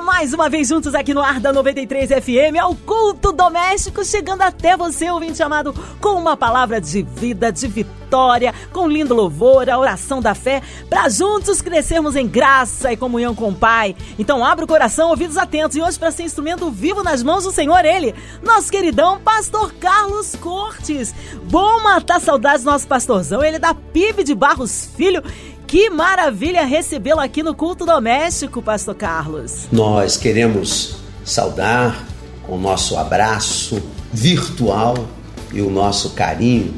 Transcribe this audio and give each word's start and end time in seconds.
Mais 0.00 0.34
uma 0.34 0.50
vez 0.50 0.68
juntos 0.68 0.94
aqui 0.94 1.14
no 1.14 1.22
ar 1.22 1.40
da 1.40 1.52
93 1.52 2.10
FM, 2.10 2.60
ao 2.60 2.74
culto 2.74 3.32
doméstico, 3.32 4.04
chegando 4.04 4.42
até 4.42 4.76
você, 4.76 5.10
ouvinte 5.10 5.42
amado, 5.42 5.74
com 6.00 6.10
uma 6.10 6.36
palavra 6.36 6.80
de 6.80 7.02
vida, 7.02 7.50
de 7.50 7.66
vitória, 7.66 8.54
com 8.72 8.86
lindo 8.86 9.14
louvor, 9.14 9.70
a 9.70 9.78
oração 9.78 10.20
da 10.20 10.34
fé, 10.34 10.62
para 10.90 11.08
juntos 11.08 11.62
crescermos 11.62 12.14
em 12.14 12.28
graça 12.28 12.92
e 12.92 12.96
comunhão 12.96 13.34
com 13.34 13.48
o 13.48 13.54
Pai. 13.54 13.96
Então 14.18 14.44
abra 14.44 14.64
o 14.64 14.68
coração, 14.68 15.08
ouvidos 15.08 15.38
atentos, 15.38 15.76
e 15.76 15.82
hoje 15.82 15.98
para 15.98 16.10
ser 16.10 16.24
instrumento 16.24 16.70
vivo 16.70 17.02
nas 17.02 17.22
mãos 17.22 17.44
do 17.44 17.50
Senhor, 17.50 17.84
ele, 17.84 18.14
nosso 18.42 18.70
queridão 18.70 19.18
Pastor 19.20 19.72
Carlos 19.74 20.36
Cortes. 20.36 21.14
Bom 21.44 21.82
matar 21.82 22.20
saudades 22.20 22.64
do 22.64 22.70
nosso 22.70 22.86
pastorzão, 22.86 23.42
ele 23.42 23.56
é 23.56 23.60
da 23.60 23.74
PIB 23.74 24.24
de 24.24 24.34
Barros 24.34 24.90
Filho, 24.94 25.22
que 25.66 25.90
maravilha 25.90 26.64
recebê-lo 26.64 27.20
aqui 27.20 27.42
no 27.42 27.54
culto 27.54 27.84
doméstico, 27.84 28.62
Pastor 28.62 28.94
Carlos. 28.94 29.66
Nós 29.72 30.16
queremos 30.16 30.96
saudar 31.24 32.06
com 32.44 32.54
o 32.54 32.60
nosso 32.60 32.96
abraço 32.96 33.82
virtual 34.12 35.06
e 35.52 35.60
o 35.60 35.68
nosso 35.68 36.10
carinho 36.10 36.72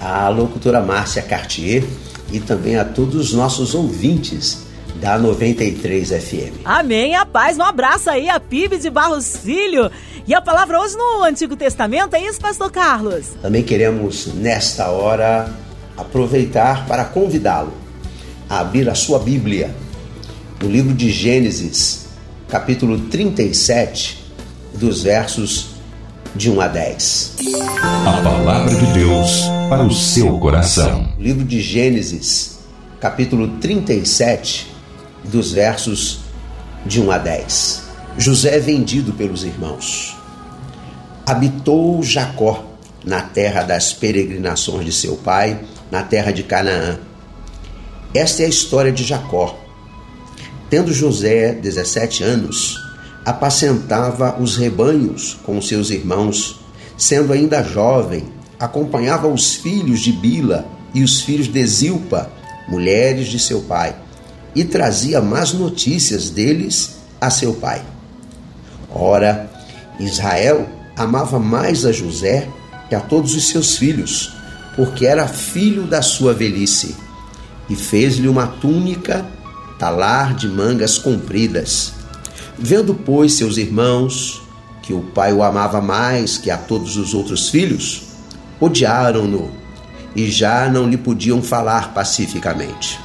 a 0.00 0.28
locutora 0.28 0.80
Márcia 0.80 1.22
Cartier 1.22 1.84
e 2.32 2.40
também 2.40 2.76
a 2.76 2.84
todos 2.84 3.14
os 3.14 3.32
nossos 3.32 3.74
ouvintes 3.74 4.64
da 4.96 5.16
93 5.18 6.08
FM. 6.08 6.60
Amém, 6.64 7.14
a 7.14 7.24
paz. 7.24 7.56
Um 7.56 7.62
abraço 7.62 8.10
aí 8.10 8.28
a 8.28 8.40
PIB 8.40 8.78
de 8.78 8.90
Barros 8.90 9.36
Filho. 9.36 9.90
E 10.26 10.34
a 10.34 10.40
palavra 10.40 10.80
hoje 10.80 10.96
no 10.96 11.22
Antigo 11.22 11.54
Testamento 11.54 12.14
é 12.14 12.22
isso, 12.22 12.40
Pastor 12.40 12.70
Carlos? 12.70 13.28
Também 13.40 13.62
queremos, 13.62 14.26
nesta 14.34 14.88
hora, 14.88 15.52
aproveitar 15.96 16.86
para 16.86 17.04
convidá-lo 17.04 17.83
a 18.48 18.60
abrir 18.60 18.88
a 18.88 18.94
sua 18.94 19.18
Bíblia 19.18 19.74
no 20.60 20.68
livro 20.68 20.94
de 20.94 21.10
Gênesis, 21.10 22.06
capítulo 22.48 22.98
37, 22.98 24.24
dos 24.74 25.02
versos 25.02 25.68
de 26.34 26.50
1 26.50 26.60
a 26.60 26.68
10. 26.68 27.36
A 28.06 28.22
palavra 28.22 28.74
de 28.74 28.86
Deus 28.92 29.42
para 29.68 29.82
o 29.82 29.92
seu 29.92 30.38
coração. 30.38 31.12
Livro 31.18 31.44
de 31.44 31.60
Gênesis, 31.60 32.58
capítulo 33.00 33.48
37, 33.58 34.72
dos 35.24 35.52
versos 35.52 36.20
de 36.84 37.00
1 37.00 37.10
a 37.10 37.18
10. 37.18 37.82
José 38.18 38.56
é 38.56 38.60
vendido 38.60 39.12
pelos 39.12 39.44
irmãos. 39.44 40.16
Habitou 41.26 42.02
Jacó 42.02 42.64
na 43.04 43.20
terra 43.20 43.62
das 43.62 43.92
peregrinações 43.92 44.84
de 44.84 44.92
seu 44.92 45.16
pai, 45.16 45.60
na 45.90 46.02
terra 46.02 46.30
de 46.30 46.42
Canaã 46.42 46.98
esta 48.14 48.42
é 48.42 48.46
a 48.46 48.48
história 48.48 48.92
de 48.92 49.02
Jacó. 49.02 49.58
Tendo 50.70 50.92
José 50.92 51.52
17 51.52 52.22
anos, 52.22 52.80
apacentava 53.24 54.40
os 54.40 54.56
rebanhos 54.56 55.36
com 55.42 55.60
seus 55.60 55.90
irmãos. 55.90 56.60
Sendo 56.96 57.32
ainda 57.32 57.60
jovem, 57.64 58.24
acompanhava 58.58 59.26
os 59.26 59.56
filhos 59.56 59.98
de 59.98 60.12
Bila 60.12 60.64
e 60.94 61.02
os 61.02 61.22
filhos 61.22 61.48
de 61.48 61.66
Zilpa, 61.66 62.30
mulheres 62.68 63.26
de 63.26 63.40
seu 63.40 63.62
pai, 63.62 63.96
e 64.54 64.62
trazia 64.62 65.20
más 65.20 65.52
notícias 65.52 66.30
deles 66.30 66.98
a 67.20 67.30
seu 67.30 67.54
pai. 67.54 67.82
Ora, 68.94 69.50
Israel 69.98 70.68
amava 70.96 71.40
mais 71.40 71.84
a 71.84 71.90
José 71.90 72.48
que 72.88 72.94
a 72.94 73.00
todos 73.00 73.34
os 73.34 73.48
seus 73.48 73.76
filhos, 73.76 74.32
porque 74.76 75.04
era 75.04 75.26
filho 75.26 75.82
da 75.82 76.00
sua 76.00 76.32
velhice 76.32 76.94
e 77.68 77.76
fez-lhe 77.76 78.28
uma 78.28 78.46
túnica, 78.46 79.26
talar 79.78 80.34
de 80.34 80.48
mangas 80.48 80.98
compridas. 80.98 81.92
Vendo, 82.58 82.94
pois, 82.94 83.34
seus 83.34 83.56
irmãos 83.56 84.44
que 84.84 84.92
o 84.92 85.00
pai 85.00 85.32
o 85.32 85.42
amava 85.42 85.80
mais 85.80 86.36
que 86.36 86.50
a 86.50 86.58
todos 86.58 86.98
os 86.98 87.14
outros 87.14 87.48
filhos, 87.48 88.02
odiaram-no 88.60 89.50
e 90.14 90.30
já 90.30 90.68
não 90.68 90.86
lhe 90.86 90.98
podiam 90.98 91.42
falar 91.42 91.94
pacificamente. 91.94 93.00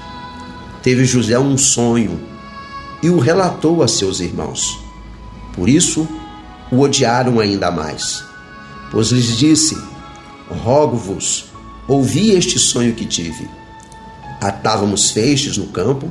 Teve 0.84 1.06
José 1.06 1.40
um 1.40 1.58
sonho 1.58 2.20
e 3.02 3.10
o 3.10 3.18
relatou 3.18 3.82
a 3.82 3.88
seus 3.88 4.20
irmãos. 4.20 4.78
Por 5.54 5.70
isso, 5.70 6.06
o 6.70 6.82
odiaram 6.82 7.40
ainda 7.40 7.72
mais, 7.72 8.24
pois 8.92 9.12
lhes 9.12 9.38
disse: 9.38 9.78
Rogo-vos, 10.50 11.46
ouvi 11.88 12.32
este 12.32 12.60
sonho 12.60 12.94
que 12.94 13.06
tive 13.06 13.50
Atávamos 14.40 15.12
feixes 15.12 15.58
no 15.58 15.68
campo, 15.68 16.10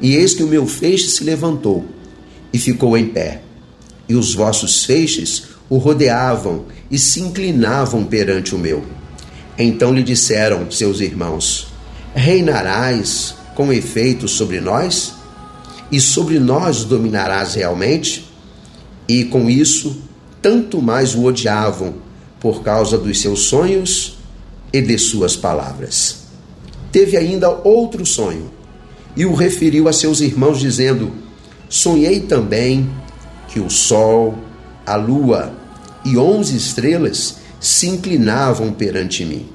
e 0.00 0.16
eis 0.16 0.34
que 0.34 0.42
o 0.42 0.48
meu 0.48 0.66
feixe 0.66 1.08
se 1.08 1.24
levantou 1.24 1.84
e 2.52 2.58
ficou 2.58 2.96
em 2.96 3.06
pé. 3.08 3.42
E 4.08 4.14
os 4.14 4.34
vossos 4.34 4.84
feixes 4.84 5.44
o 5.68 5.76
rodeavam 5.76 6.64
e 6.90 6.98
se 6.98 7.20
inclinavam 7.20 8.04
perante 8.04 8.54
o 8.54 8.58
meu. 8.58 8.82
Então 9.56 9.92
lhe 9.92 10.02
disseram 10.02 10.70
seus 10.70 11.00
irmãos: 11.00 11.68
Reinarás 12.14 13.34
com 13.54 13.72
efeito 13.72 14.26
sobre 14.26 14.60
nós? 14.60 15.14
E 15.90 16.00
sobre 16.00 16.38
nós 16.38 16.84
dominarás 16.84 17.54
realmente? 17.54 18.28
E 19.08 19.24
com 19.24 19.48
isso, 19.48 20.02
tanto 20.42 20.82
mais 20.82 21.14
o 21.14 21.24
odiavam 21.24 21.94
por 22.38 22.62
causa 22.62 22.98
dos 22.98 23.20
seus 23.20 23.44
sonhos 23.44 24.18
e 24.72 24.82
de 24.82 24.98
suas 24.98 25.34
palavras 25.34 26.17
teve 26.90 27.16
ainda 27.16 27.50
outro 27.50 28.04
sonho 28.04 28.50
e 29.16 29.26
o 29.26 29.34
referiu 29.34 29.88
a 29.88 29.92
seus 29.92 30.20
irmãos, 30.20 30.60
dizendo: 30.60 31.10
Sonhei 31.68 32.20
também 32.20 32.88
que 33.48 33.58
o 33.58 33.68
sol, 33.68 34.38
a 34.86 34.94
lua 34.94 35.52
e 36.04 36.16
onze 36.16 36.56
estrelas 36.56 37.38
se 37.60 37.88
inclinavam 37.88 38.72
perante 38.72 39.24
mim. 39.24 39.48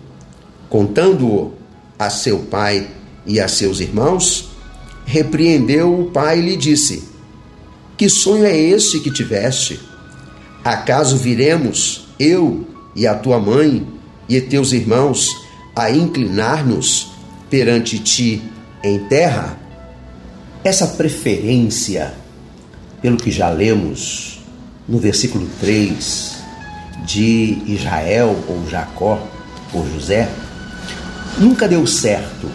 Contando-o 0.69 1.53
a 1.97 2.09
seu 2.09 2.39
pai 2.39 2.87
e 3.25 3.39
a 3.39 3.47
seus 3.47 3.79
irmãos, 3.79 4.49
repreendeu 5.05 6.01
o 6.01 6.11
pai 6.11 6.39
e 6.39 6.41
lhe 6.41 6.57
disse: 6.57 7.07
Que 7.95 8.09
sonho 8.09 8.43
é 8.43 8.55
esse 8.55 8.99
que 8.99 9.11
tiveste? 9.11 9.79
Acaso 10.63 11.17
viremos, 11.17 12.07
eu 12.19 12.67
e 12.95 13.07
a 13.07 13.15
tua 13.15 13.39
mãe 13.39 13.87
e 14.27 14.39
teus 14.41 14.71
irmãos, 14.71 15.29
a 15.75 15.89
inclinar-nos 15.89 17.12
perante 17.53 17.99
ti 17.99 18.41
em 18.83 18.97
terra, 18.97 19.55
essa 20.63 20.87
preferência, 20.87 22.11
pelo 22.99 23.15
que 23.15 23.29
já 23.29 23.47
lemos 23.47 24.39
no 24.89 24.97
versículo 24.97 25.47
3, 25.59 26.37
de 27.05 27.61
Israel 27.67 28.35
ou 28.47 28.67
Jacó 28.67 29.21
por 29.71 29.87
José, 29.87 30.27
nunca 31.37 31.67
deu 31.67 31.85
certo 31.85 32.49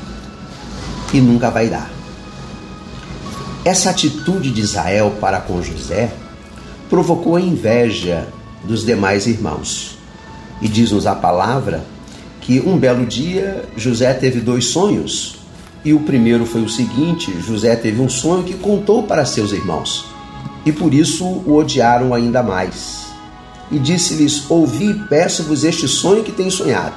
e 1.14 1.20
nunca 1.20 1.48
vai 1.48 1.68
dar. 1.68 1.88
Essa 3.64 3.90
atitude 3.90 4.50
de 4.50 4.62
Israel 4.62 5.16
para 5.20 5.40
com 5.40 5.62
José 5.62 6.12
provocou 6.90 7.36
a 7.36 7.40
inveja 7.40 8.26
dos 8.64 8.84
demais 8.84 9.28
irmãos. 9.28 9.96
E 10.60 10.66
diz-nos 10.66 11.06
a 11.06 11.14
palavra 11.14 11.86
que 12.48 12.60
um 12.60 12.78
belo 12.78 13.04
dia 13.04 13.62
José 13.76 14.14
teve 14.14 14.40
dois 14.40 14.64
sonhos. 14.64 15.36
E 15.84 15.92
o 15.92 16.00
primeiro 16.00 16.46
foi 16.46 16.62
o 16.62 16.68
seguinte: 16.68 17.30
José 17.46 17.76
teve 17.76 18.00
um 18.00 18.08
sonho 18.08 18.42
que 18.42 18.54
contou 18.54 19.02
para 19.02 19.26
seus 19.26 19.52
irmãos, 19.52 20.06
e 20.64 20.72
por 20.72 20.94
isso 20.94 21.26
o 21.26 21.56
odiaram 21.56 22.14
ainda 22.14 22.42
mais. 22.42 23.08
E 23.70 23.78
disse-lhes: 23.78 24.50
Ouvi 24.50 24.92
e 24.92 24.94
peço-vos 24.94 25.62
este 25.62 25.86
sonho 25.86 26.24
que 26.24 26.32
tenho 26.32 26.50
sonhado. 26.50 26.94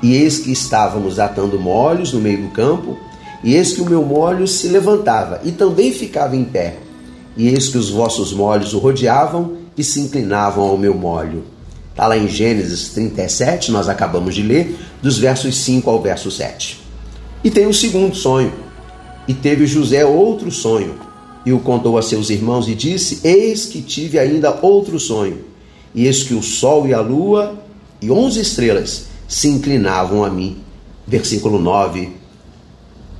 E 0.00 0.14
eis 0.14 0.38
que 0.38 0.52
estávamos 0.52 1.18
atando 1.18 1.58
molhos 1.58 2.12
no 2.12 2.20
meio 2.20 2.42
do 2.42 2.50
campo, 2.50 2.96
e 3.42 3.56
eis 3.56 3.72
que 3.72 3.80
o 3.80 3.90
meu 3.90 4.04
molho 4.04 4.46
se 4.46 4.68
levantava 4.68 5.40
e 5.42 5.50
também 5.50 5.92
ficava 5.92 6.36
em 6.36 6.44
pé. 6.44 6.78
E 7.36 7.48
eis 7.48 7.68
que 7.68 7.78
os 7.78 7.90
vossos 7.90 8.32
molhos 8.32 8.74
o 8.74 8.78
rodeavam 8.78 9.54
e 9.76 9.82
se 9.82 9.98
inclinavam 9.98 10.62
ao 10.62 10.78
meu 10.78 10.94
molho. 10.94 11.51
Está 11.92 12.06
lá 12.06 12.16
em 12.16 12.26
Gênesis 12.26 12.88
37, 12.88 13.70
nós 13.70 13.86
acabamos 13.86 14.34
de 14.34 14.42
ler, 14.42 14.76
dos 15.02 15.18
versos 15.18 15.54
5 15.56 15.88
ao 15.90 16.00
verso 16.00 16.30
7. 16.30 16.80
E 17.44 17.50
tem 17.50 17.66
um 17.66 17.72
segundo 17.72 18.16
sonho. 18.16 18.52
E 19.28 19.34
teve 19.34 19.66
José 19.66 20.04
outro 20.04 20.50
sonho, 20.50 20.94
e 21.44 21.52
o 21.52 21.60
contou 21.60 21.98
a 21.98 22.02
seus 22.02 22.30
irmãos 22.30 22.66
e 22.66 22.74
disse: 22.74 23.20
Eis 23.22 23.66
que 23.66 23.82
tive 23.82 24.18
ainda 24.18 24.58
outro 24.62 24.98
sonho, 24.98 25.44
e 25.94 26.06
eis 26.06 26.22
que 26.22 26.34
o 26.34 26.42
sol 26.42 26.88
e 26.88 26.94
a 26.94 27.00
lua 27.00 27.62
e 28.00 28.10
onze 28.10 28.40
estrelas 28.40 29.04
se 29.28 29.48
inclinavam 29.48 30.24
a 30.24 30.30
mim. 30.30 30.58
Versículo 31.06 31.58
9 31.58 32.10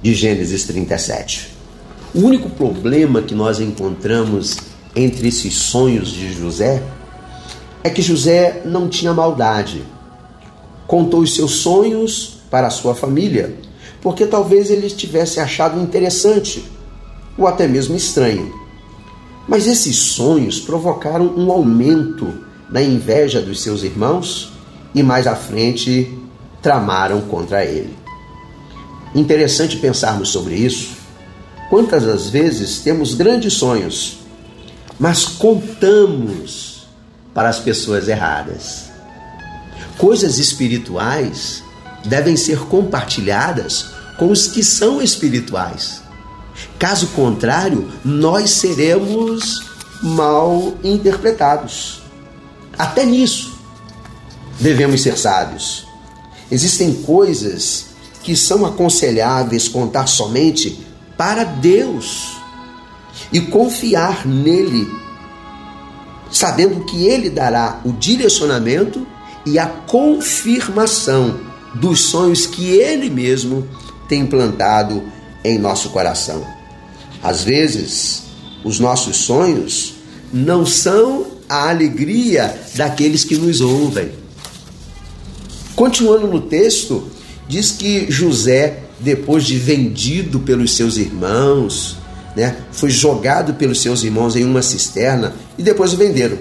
de 0.03 0.15
Gênesis 0.15 0.65
37. 0.65 1.51
O 2.15 2.21
único 2.21 2.49
problema 2.51 3.23
que 3.23 3.35
nós 3.35 3.61
encontramos 3.61 4.57
entre 4.95 5.29
esses 5.29 5.55
sonhos 5.55 6.11
de 6.11 6.33
José 6.33 6.83
é 7.85 7.91
que 7.91 8.03
José 8.03 8.63
não 8.65 8.89
tinha 8.89 9.13
maldade. 9.13 9.83
Contou 10.87 11.21
os 11.21 11.35
seus 11.35 11.57
sonhos 11.57 12.41
para 12.51 12.67
a 12.67 12.71
sua 12.71 12.95
família, 12.95 13.57
porque 14.01 14.27
talvez 14.27 14.71
ele 14.71 14.89
tivesse 14.91 15.41
achado 15.41 15.81
interessante 15.81 16.65
ou 17.37 17.47
até 17.47 17.67
mesmo 17.67 17.97
estranho. 17.97 18.53
Mas 19.49 19.67
esses 19.67 19.97
sonhos 19.97 20.61
provocaram 20.61 21.35
um 21.37 21.51
aumento 21.51 22.33
na 22.71 22.83
inveja 22.83 23.41
dos 23.41 23.61
seus 23.63 23.83
irmãos 23.83 24.53
e 24.95 25.03
mais 25.03 25.27
à 25.27 25.35
frente 25.35 26.19
tramaram 26.61 27.23
contra 27.23 27.65
ele. 27.65 27.97
Interessante 29.15 29.77
pensarmos 29.77 30.29
sobre 30.29 30.55
isso. 30.55 30.91
Quantas 31.69 32.05
das 32.05 32.29
vezes 32.29 32.81
temos 32.81 33.15
grandes 33.15 33.55
sonhos, 33.55 34.19
mas 34.99 35.25
contamos 35.25 36.72
para 37.35 37.49
as 37.49 37.59
pessoas 37.59 38.09
erradas. 38.09 38.91
Coisas 39.99 40.39
espirituais 40.39 41.63
devem 42.05 42.37
ser 42.37 42.59
compartilhadas 42.67 43.87
com 44.19 44.31
os 44.31 44.47
que 44.47 44.63
são 44.63 45.01
espirituais. 45.01 46.03
Caso 46.79 47.09
contrário, 47.09 47.91
nós 48.05 48.51
seremos 48.51 49.65
mal 50.03 50.75
interpretados. 50.83 52.03
Até 52.79 53.05
nisso 53.05 53.59
devemos 54.61 55.03
ser 55.03 55.17
sábios. 55.17 55.87
Existem 56.51 56.95
coisas 57.03 57.87
que 58.23 58.37
são 58.37 58.65
aconselháveis 58.65 59.69
contar 59.69 60.07
somente 60.07 60.87
para 61.17 61.45
Deus 61.45 62.37
e 63.33 63.41
confiar 63.41 64.27
nele, 64.27 64.89
sabendo 66.33 66.85
que 66.85 67.07
ele 67.07 67.29
dará 67.29 67.81
o 67.85 67.93
direcionamento 67.93 69.07
e 69.45 69.59
a 69.59 69.67
confirmação 69.67 71.39
dos 71.75 72.01
sonhos 72.01 72.47
que 72.47 72.71
ele 72.71 73.11
mesmo 73.11 73.69
tem 74.09 74.27
plantado 74.27 75.03
em 75.45 75.59
nosso 75.59 75.91
coração. 75.91 76.45
Às 77.23 77.45
vezes, 77.45 78.25
os 78.65 78.81
nossos 78.81 79.17
sonhos 79.17 79.95
não 80.33 80.65
são 80.65 81.27
a 81.49 81.69
alegria 81.69 82.59
daqueles 82.75 83.25
que 83.25 83.37
nos 83.37 83.61
ouvem. 83.61 84.11
Continuando 85.77 86.27
no 86.27 86.41
texto, 86.41 87.09
diz 87.49 87.71
que 87.71 88.11
José, 88.11 88.85
depois 88.99 89.45
de 89.45 89.59
vendido 89.59 90.41
pelos 90.41 90.75
seus 90.75 90.97
irmãos, 90.97 91.99
né, 92.35 92.57
foi 92.71 92.91
jogado 92.91 93.55
pelos 93.55 93.81
seus 93.81 94.03
irmãos 94.03 94.37
em 94.37 94.45
uma 94.45 94.63
cisterna 94.63 95.35
e 95.59 95.63
depois 95.63 95.93
o 95.93 95.97
venderam. 95.97 96.39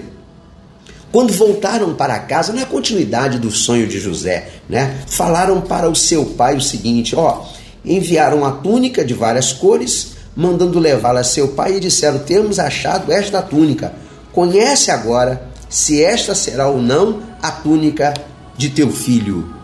Quando 1.12 1.32
voltaram 1.32 1.94
para 1.94 2.18
casa, 2.20 2.54
na 2.54 2.64
continuidade 2.64 3.38
do 3.38 3.50
sonho 3.50 3.86
de 3.86 4.00
José, 4.00 4.48
né, 4.68 4.98
falaram 5.06 5.60
para 5.60 5.88
o 5.88 5.94
seu 5.94 6.24
pai 6.24 6.56
o 6.56 6.60
seguinte: 6.60 7.14
ó, 7.14 7.44
enviaram 7.84 8.44
a 8.46 8.52
túnica 8.52 9.04
de 9.04 9.12
várias 9.12 9.52
cores, 9.52 10.12
mandando 10.34 10.78
levá-la 10.78 11.20
a 11.20 11.24
seu 11.24 11.48
pai 11.48 11.76
e 11.76 11.80
disseram: 11.80 12.20
Temos 12.20 12.58
achado 12.58 13.12
esta 13.12 13.42
túnica. 13.42 13.92
Conhece 14.32 14.90
agora 14.90 15.48
se 15.68 16.02
esta 16.02 16.34
será 16.34 16.68
ou 16.68 16.80
não 16.80 17.20
a 17.42 17.50
túnica 17.50 18.14
de 18.56 18.70
teu 18.70 18.90
filho. 18.90 19.54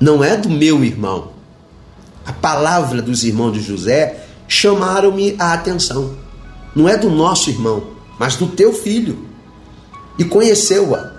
Não 0.00 0.22
é 0.24 0.36
do 0.36 0.50
meu 0.50 0.84
irmão. 0.84 1.32
A 2.26 2.32
palavra 2.32 3.00
dos 3.00 3.22
irmãos 3.22 3.52
de 3.52 3.60
José 3.60 4.27
chamaram-me 4.48 5.36
a 5.38 5.52
atenção. 5.52 6.16
Não 6.74 6.88
é 6.88 6.96
do 6.96 7.10
nosso 7.10 7.50
irmão, 7.50 7.88
mas 8.18 8.34
do 8.34 8.48
teu 8.48 8.72
filho. 8.72 9.26
E 10.18 10.24
conheceu-a. 10.24 11.12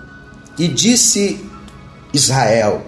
E 0.57 0.67
disse 0.67 1.39
Israel: 2.11 2.81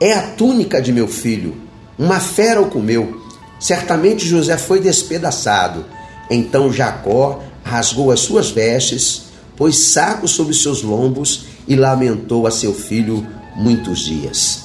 É 0.00 0.12
a 0.12 0.22
túnica 0.32 0.82
de 0.82 0.92
meu 0.92 1.06
filho. 1.06 1.56
Uma 1.98 2.20
fera 2.20 2.60
o 2.60 2.68
comeu. 2.68 3.22
Certamente 3.58 4.26
José 4.26 4.58
foi 4.58 4.80
despedaçado. 4.80 5.84
Então 6.30 6.72
Jacó 6.72 7.42
rasgou 7.64 8.10
as 8.10 8.20
suas 8.20 8.50
vestes, 8.50 9.22
pôs 9.56 9.92
saco 9.92 10.28
sobre 10.28 10.54
seus 10.54 10.82
lombos 10.82 11.46
e 11.66 11.74
lamentou 11.74 12.46
a 12.46 12.50
seu 12.50 12.74
filho 12.74 13.26
muitos 13.56 14.00
dias. 14.00 14.64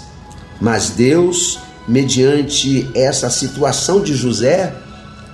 Mas 0.61 0.91
Deus, 0.91 1.59
mediante 1.87 2.89
essa 2.95 3.29
situação 3.29 4.01
de 4.01 4.13
José, 4.13 4.73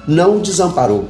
não 0.09 0.38
o 0.38 0.41
desamparou. 0.41 1.07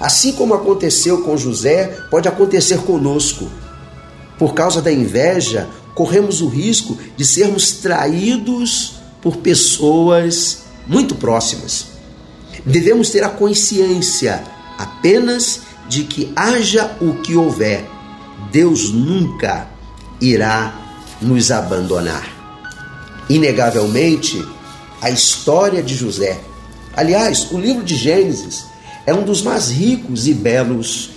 Assim 0.00 0.32
como 0.32 0.52
aconteceu 0.52 1.22
com 1.22 1.36
José, 1.36 1.98
pode 2.10 2.26
acontecer 2.26 2.78
conosco. 2.78 3.48
Por 4.36 4.54
causa 4.54 4.82
da 4.82 4.92
inveja, 4.92 5.68
corremos 5.94 6.40
o 6.40 6.48
risco 6.48 6.98
de 7.16 7.24
sermos 7.24 7.72
traídos 7.72 8.94
por 9.22 9.36
pessoas 9.36 10.64
muito 10.86 11.14
próximas. 11.14 11.86
Devemos 12.66 13.10
ter 13.10 13.22
a 13.22 13.28
consciência 13.28 14.42
apenas 14.76 15.60
de 15.88 16.02
que 16.02 16.32
haja 16.34 16.96
o 17.00 17.14
que 17.14 17.36
houver, 17.36 17.88
Deus 18.50 18.92
nunca 18.92 19.68
irá 20.20 20.74
nos 21.20 21.50
abandonar. 21.50 22.28
Inegavelmente, 23.28 24.44
a 25.00 25.10
história 25.10 25.82
de 25.82 25.94
José 25.94 26.40
Aliás, 26.98 27.52
o 27.52 27.58
livro 27.60 27.84
de 27.84 27.94
Gênesis 27.94 28.64
é 29.06 29.14
um 29.14 29.22
dos 29.22 29.40
mais 29.40 29.70
ricos 29.70 30.26
e 30.26 30.34
belos 30.34 31.10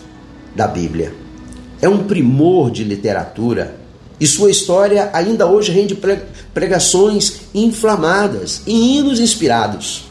da 0.55 0.67
Bíblia. 0.67 1.11
É 1.81 1.89
um 1.89 2.03
primor 2.03 2.69
de 2.69 2.83
literatura 2.83 3.75
e 4.19 4.27
sua 4.27 4.51
história 4.51 5.09
ainda 5.11 5.47
hoje 5.47 5.71
rende 5.71 5.99
pregações 6.53 7.37
inflamadas 7.51 8.61
e 8.67 8.99
hinos 8.99 9.19
inspirados. 9.19 10.03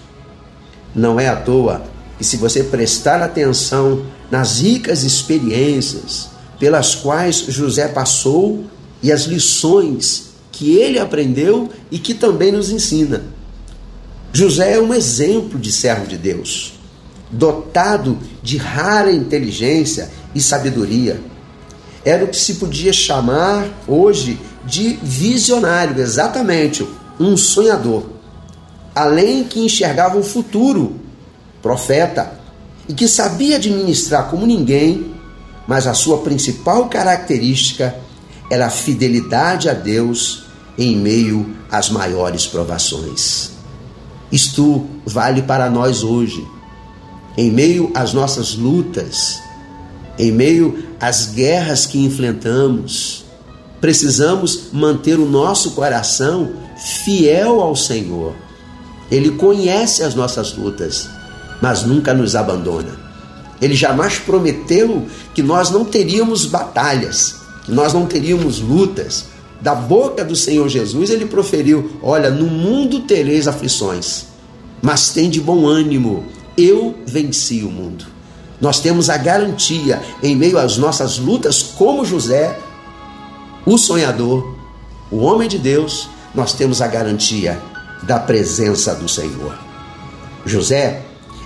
Não 0.92 1.20
é 1.20 1.28
à 1.28 1.36
toa 1.36 1.82
que, 2.18 2.24
se 2.24 2.36
você 2.36 2.64
prestar 2.64 3.22
atenção 3.22 4.04
nas 4.28 4.58
ricas 4.62 5.04
experiências 5.04 6.30
pelas 6.58 6.96
quais 6.96 7.44
José 7.46 7.86
passou 7.86 8.64
e 9.00 9.12
as 9.12 9.22
lições 9.22 10.30
que 10.50 10.74
ele 10.74 10.98
aprendeu 10.98 11.68
e 11.92 11.98
que 12.00 12.12
também 12.12 12.50
nos 12.50 12.70
ensina 12.70 13.22
José 14.32 14.74
é 14.74 14.80
um 14.80 14.94
exemplo 14.94 15.58
de 15.58 15.72
servo 15.72 16.06
de 16.06 16.16
Deus, 16.16 16.74
dotado 17.30 18.16
de 18.42 18.56
rara 18.56 19.10
inteligência 19.10 20.08
e 20.32 20.40
sabedoria. 20.40 21.20
Era 22.04 22.24
o 22.24 22.28
que 22.28 22.36
se 22.36 22.54
podia 22.54 22.92
chamar 22.92 23.68
hoje 23.88 24.38
de 24.64 24.98
visionário, 25.02 26.00
exatamente, 26.00 26.86
um 27.18 27.36
sonhador. 27.36 28.04
Além 28.94 29.44
que 29.44 29.60
enxergava 29.60 30.16
o 30.16 30.22
futuro, 30.22 30.96
profeta, 31.60 32.38
e 32.88 32.94
que 32.94 33.08
sabia 33.08 33.56
administrar 33.56 34.28
como 34.30 34.46
ninguém, 34.46 35.12
mas 35.66 35.86
a 35.86 35.94
sua 35.94 36.18
principal 36.18 36.88
característica 36.88 37.96
era 38.48 38.66
a 38.66 38.70
fidelidade 38.70 39.68
a 39.68 39.74
Deus 39.74 40.44
em 40.78 40.96
meio 40.96 41.54
às 41.70 41.90
maiores 41.90 42.46
provações. 42.46 43.59
Isto 44.30 44.86
vale 45.04 45.42
para 45.42 45.68
nós 45.68 46.02
hoje. 46.02 46.46
Em 47.36 47.50
meio 47.50 47.90
às 47.94 48.12
nossas 48.12 48.54
lutas, 48.54 49.40
em 50.18 50.30
meio 50.30 50.84
às 51.00 51.26
guerras 51.26 51.86
que 51.86 51.98
enfrentamos, 51.98 53.24
precisamos 53.80 54.68
manter 54.72 55.18
o 55.18 55.26
nosso 55.26 55.72
coração 55.72 56.52
fiel 57.04 57.60
ao 57.60 57.74
Senhor. 57.74 58.34
Ele 59.10 59.30
conhece 59.32 60.02
as 60.02 60.14
nossas 60.14 60.54
lutas, 60.54 61.08
mas 61.60 61.82
nunca 61.82 62.14
nos 62.14 62.36
abandona. 62.36 62.98
Ele 63.60 63.74
jamais 63.74 64.18
prometeu 64.18 65.06
que 65.34 65.42
nós 65.42 65.70
não 65.70 65.84
teríamos 65.84 66.46
batalhas, 66.46 67.36
que 67.64 67.72
nós 67.72 67.92
não 67.92 68.06
teríamos 68.06 68.60
lutas, 68.60 69.26
da 69.60 69.74
boca 69.74 70.24
do 70.24 70.34
Senhor 70.34 70.68
Jesus, 70.68 71.10
ele 71.10 71.26
proferiu: 71.26 71.92
Olha, 72.02 72.30
no 72.30 72.46
mundo 72.46 73.00
tereis 73.00 73.46
aflições, 73.46 74.26
mas 74.80 75.10
tem 75.10 75.28
de 75.28 75.40
bom 75.40 75.66
ânimo, 75.66 76.24
eu 76.56 76.94
venci 77.06 77.62
o 77.62 77.70
mundo. 77.70 78.06
Nós 78.60 78.80
temos 78.80 79.08
a 79.08 79.16
garantia, 79.16 80.02
em 80.22 80.36
meio 80.36 80.58
às 80.58 80.76
nossas 80.76 81.18
lutas, 81.18 81.62
como 81.62 82.04
José, 82.04 82.58
o 83.64 83.78
sonhador, 83.78 84.54
o 85.10 85.18
homem 85.18 85.48
de 85.48 85.58
Deus, 85.58 86.08
nós 86.34 86.52
temos 86.52 86.82
a 86.82 86.86
garantia 86.86 87.60
da 88.02 88.18
presença 88.18 88.94
do 88.94 89.08
Senhor. 89.08 89.58
José, 90.44 91.02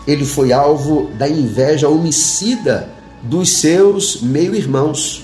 ele 0.06 0.24
foi 0.24 0.52
alvo 0.52 1.10
da 1.16 1.28
inveja 1.28 1.88
homicida 1.88 2.90
dos 3.22 3.50
seus 3.58 4.20
meio-irmãos, 4.20 5.22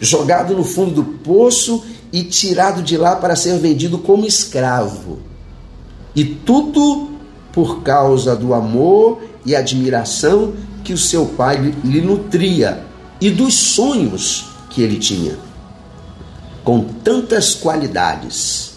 jogado 0.00 0.54
no 0.54 0.64
fundo 0.64 1.02
do 1.02 1.04
poço 1.04 1.84
e 2.12 2.22
tirado 2.22 2.82
de 2.82 2.96
lá 2.96 3.16
para 3.16 3.36
ser 3.36 3.58
vendido 3.58 3.98
como 3.98 4.26
escravo. 4.26 5.18
E 6.14 6.24
tudo 6.24 7.10
por 7.52 7.82
causa 7.82 8.34
do 8.36 8.54
amor 8.54 9.20
e 9.44 9.54
admiração 9.54 10.54
que 10.84 10.92
o 10.92 10.98
seu 10.98 11.26
pai 11.26 11.74
lhe 11.84 12.00
nutria 12.00 12.84
e 13.20 13.30
dos 13.30 13.54
sonhos 13.54 14.46
que 14.70 14.82
ele 14.82 14.98
tinha. 14.98 15.38
Com 16.62 16.84
tantas 17.04 17.54
qualidades, 17.54 18.74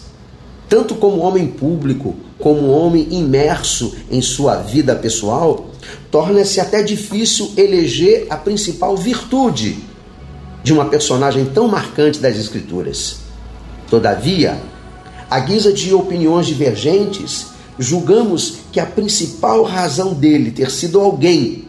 tanto 0.68 0.94
como 0.94 1.20
homem 1.20 1.46
público, 1.46 2.14
como 2.38 2.70
homem 2.70 3.08
imerso 3.10 3.94
em 4.10 4.22
sua 4.22 4.56
vida 4.56 4.94
pessoal, 4.94 5.70
torna-se 6.10 6.60
até 6.60 6.82
difícil 6.82 7.52
eleger 7.56 8.26
a 8.30 8.36
principal 8.36 8.96
virtude 8.96 9.89
de 10.62 10.72
uma 10.72 10.86
personagem 10.86 11.46
tão 11.46 11.68
marcante 11.68 12.18
das 12.18 12.36
Escrituras. 12.36 13.20
Todavia, 13.88 14.60
à 15.30 15.40
guisa 15.40 15.72
de 15.72 15.94
opiniões 15.94 16.46
divergentes, 16.46 17.46
julgamos 17.78 18.58
que 18.70 18.78
a 18.78 18.86
principal 18.86 19.62
razão 19.62 20.12
dele 20.12 20.50
ter 20.50 20.70
sido 20.70 21.00
alguém 21.00 21.64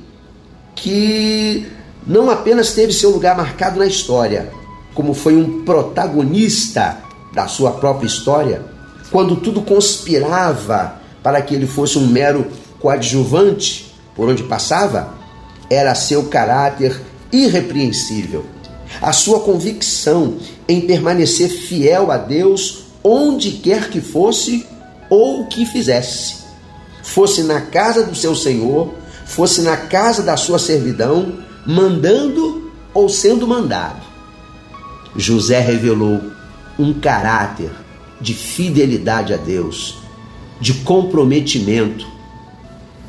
que 0.75 1.67
não 2.05 2.29
apenas 2.29 2.73
teve 2.73 2.91
seu 2.91 3.11
lugar 3.11 3.35
marcado 3.37 3.79
na 3.79 3.85
história, 3.85 4.51
como 4.93 5.13
foi 5.13 5.35
um 5.35 5.63
protagonista 5.63 6.97
da 7.33 7.47
sua 7.47 7.71
própria 7.71 8.07
história, 8.07 8.65
quando 9.11 9.35
tudo 9.35 9.61
conspirava 9.61 10.99
para 11.21 11.41
que 11.41 11.53
ele 11.53 11.67
fosse 11.67 11.97
um 11.97 12.07
mero 12.07 12.47
coadjuvante 12.79 13.93
por 14.15 14.27
onde 14.27 14.43
passava, 14.43 15.13
era 15.69 15.95
seu 15.95 16.23
caráter 16.25 16.99
irrepreensível, 17.31 18.45
a 19.01 19.13
sua 19.13 19.41
convicção 19.41 20.37
em 20.67 20.81
permanecer 20.81 21.49
fiel 21.49 22.11
a 22.11 22.17
Deus 22.17 22.85
onde 23.03 23.51
quer 23.51 23.89
que 23.89 24.01
fosse 24.01 24.65
ou 25.09 25.41
o 25.41 25.47
que 25.47 25.65
fizesse, 25.65 26.37
fosse 27.03 27.43
na 27.43 27.61
casa 27.61 28.03
do 28.03 28.15
seu 28.15 28.35
senhor, 28.35 28.93
fosse 29.25 29.61
na 29.61 29.75
casa 29.75 30.23
da 30.23 30.37
sua 30.37 30.57
servidão, 30.57 31.39
mandando 31.65 32.71
ou 32.93 33.09
sendo 33.09 33.47
mandado. 33.47 34.01
José 35.15 35.59
revelou 35.59 36.21
um 36.79 36.93
caráter 36.93 37.71
de 38.19 38.33
fidelidade 38.33 39.33
a 39.33 39.37
Deus, 39.37 39.97
de 40.59 40.73
comprometimento 40.75 42.07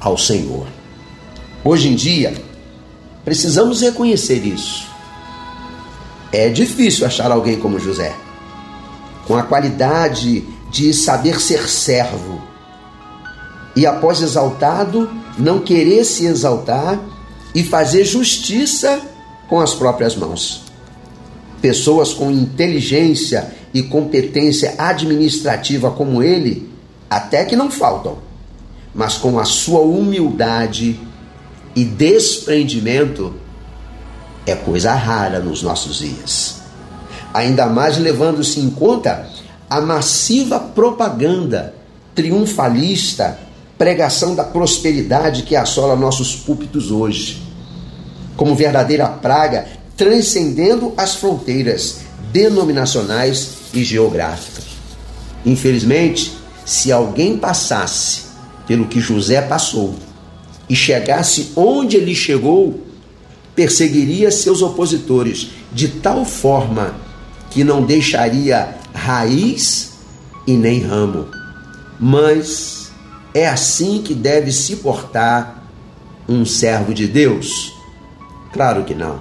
ao 0.01 0.19
Senhor. 0.19 0.67
Hoje 1.63 1.89
em 1.89 1.95
dia, 1.95 2.35
precisamos 3.25 3.81
reconhecer 3.81 4.45
isso. 4.45 4.92
É 6.33 6.49
difícil 6.49 7.07
achar 7.07 7.31
alguém 7.31 7.59
como 7.59 7.79
José, 7.79 8.15
com 9.27 9.37
a 9.37 9.43
qualidade 9.43 10.43
de 10.71 10.95
saber 10.95 11.39
ser 11.41 11.69
servo. 11.69 12.41
E, 13.77 13.87
após 13.87 14.23
exaltado, 14.23 15.11
não 15.39 15.61
querer 15.61 16.05
se 16.05 16.25
exaltar 16.25 16.99
e 17.55 17.63
fazer 17.63 18.05
justiça 18.05 19.01
com 19.49 19.61
as 19.61 19.75
próprias 19.75 20.17
mãos. 20.17 20.65
Pessoas 21.61 22.13
com 22.13 22.31
inteligência 22.31 23.53
e 23.75 23.83
competência 23.83 24.75
administrativa 24.79 25.91
como 25.91 26.23
ele, 26.23 26.71
até 27.09 27.45
que 27.45 27.55
não 27.55 27.71
faltam, 27.71 28.19
mas 28.95 29.17
com 29.17 29.39
a 29.39 29.45
sua 29.45 29.81
humildade 29.81 30.99
e 31.75 31.85
desprendimento, 31.85 33.35
é 34.47 34.55
coisa 34.55 34.93
rara 34.95 35.41
nos 35.41 35.63
nossos 35.63 35.99
dias. 35.99 36.63
Ainda 37.33 37.67
mais 37.67 37.99
levando-se 37.99 38.61
em 38.61 38.71
conta 38.71 39.27
a 39.69 39.81
massiva 39.81 40.59
propaganda 40.61 41.75
triunfalista, 42.15 43.39
pregação 43.79 44.35
da 44.35 44.45
prosperidade 44.45 45.43
que 45.43 45.57
assola 45.57 45.97
nossos 45.97 46.37
púlpitos 46.37 46.91
hoje, 46.91 47.43
como 48.37 48.55
verdadeira 48.55 49.09
praga, 49.09 49.67
transcendendo 49.97 50.93
as 50.97 51.15
fronteiras 51.15 52.01
denominacionais 52.33 53.55
e 53.73 53.83
geográficas. 53.83 54.65
Infelizmente, 55.45 56.33
se 56.65 56.93
alguém 56.93 57.37
passasse 57.37 58.23
pelo 58.67 58.87
que 58.87 59.01
José 59.01 59.43
passou 59.43 59.95
e 60.69 60.77
chegasse 60.77 61.53
onde 61.57 61.97
ele 61.97 62.15
chegou, 62.15 62.81
perseguiria 63.55 64.31
seus 64.31 64.63
opositores 64.63 65.51
de 65.73 65.89
tal 65.89 66.25
forma 66.25 66.95
que 67.51 67.63
não 67.63 67.85
deixaria 67.85 68.77
raiz 68.95 69.93
e 70.47 70.53
nem 70.53 70.81
ramo. 70.81 71.29
Mas 72.01 72.91
é 73.35 73.47
assim 73.49 74.03
que 74.03 74.15
deve 74.15 74.51
se 74.53 74.77
portar 74.77 75.63
um 76.29 76.45
servo 76.45 76.95
de 76.95 77.07
Deus? 77.07 77.73
Claro 78.53 78.85
que 78.85 78.95
não. 78.95 79.21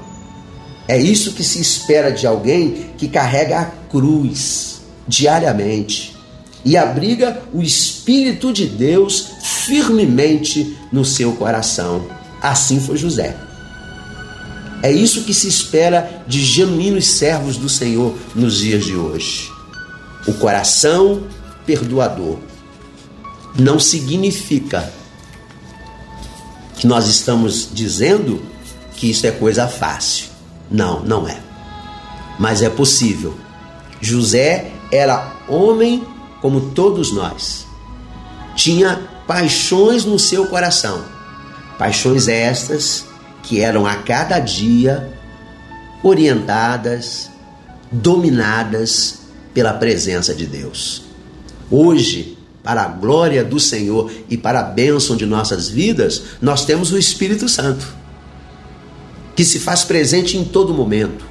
É 0.88 0.97
isso 0.97 1.33
que 1.33 1.43
se 1.43 1.61
espera 1.61 2.11
de 2.11 2.25
alguém 2.27 2.91
que 2.97 3.07
carrega 3.07 3.59
a 3.59 3.65
cruz 3.65 4.81
diariamente 5.07 6.15
e 6.63 6.77
abriga 6.77 7.41
o 7.53 7.61
Espírito 7.61 8.51
de 8.53 8.67
Deus 8.67 9.31
firmemente 9.41 10.77
no 10.91 11.03
seu 11.05 11.33
coração. 11.33 12.05
Assim 12.41 12.79
foi 12.79 12.97
José. 12.97 13.50
É 14.83 14.91
isso 14.91 15.23
que 15.23 15.33
se 15.33 15.47
espera 15.47 16.23
de 16.27 16.43
genuínos 16.43 17.07
servos 17.07 17.57
do 17.57 17.69
Senhor 17.69 18.17
nos 18.35 18.57
dias 18.57 18.83
de 18.83 18.95
hoje 18.95 19.51
o 20.27 20.33
coração 20.33 21.23
perdoador 21.65 22.38
não 23.57 23.79
significa 23.79 24.91
que 26.77 26.88
nós 26.88 27.07
estamos 27.07 27.69
dizendo 27.71 28.41
que 28.95 29.09
isso 29.09 29.25
é 29.27 29.31
coisa 29.31 29.67
fácil. 29.67 30.27
Não, 30.69 31.01
não 31.01 31.27
é. 31.27 31.38
Mas 32.39 32.61
é 32.61 32.69
possível. 32.69 33.35
José 34.00 34.71
era 34.91 35.33
homem 35.47 36.03
como 36.41 36.71
todos 36.71 37.11
nós. 37.13 37.65
Tinha 38.55 39.07
paixões 39.27 40.05
no 40.05 40.17
seu 40.17 40.47
coração. 40.47 41.03
Paixões 41.77 42.27
estas 42.27 43.05
que 43.43 43.60
eram 43.60 43.86
a 43.86 43.95
cada 43.95 44.39
dia 44.39 45.10
orientadas, 46.03 47.29
dominadas 47.91 49.19
pela 49.53 49.74
presença 49.74 50.33
de 50.33 50.45
Deus. 50.45 51.03
Hoje, 51.69 52.38
para 52.63 52.83
a 52.83 52.88
glória 52.88 53.43
do 53.43 53.60
Senhor 53.60 54.12
e 54.29 54.38
para 54.38 54.60
a 54.60 54.63
bênção 54.63 55.15
de 55.15 55.25
nossas 55.25 55.69
vidas, 55.69 56.24
nós 56.41 56.65
temos 56.65 56.91
o 56.91 56.98
Espírito 56.98 57.50
Santo, 57.50 57.88
que 59.36 59.43
se 59.43 59.60
faz 59.60 59.83
presente 59.83 60.38
em 60.38 60.43
todo 60.43 60.74
momento, 60.74 61.25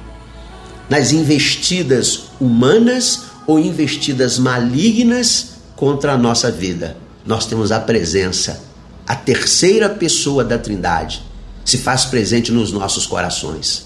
nas 0.89 1.11
investidas 1.11 2.23
humanas 2.39 3.23
ou 3.47 3.59
investidas 3.59 4.37
malignas 4.37 5.51
contra 5.75 6.13
a 6.13 6.17
nossa 6.17 6.51
vida. 6.51 6.97
Nós 7.25 7.45
temos 7.45 7.71
a 7.71 7.79
presença, 7.79 8.61
a 9.07 9.15
terceira 9.15 9.89
pessoa 9.89 10.43
da 10.43 10.57
Trindade 10.57 11.30
se 11.63 11.77
faz 11.77 12.05
presente 12.05 12.51
nos 12.51 12.71
nossos 12.71 13.05
corações 13.05 13.85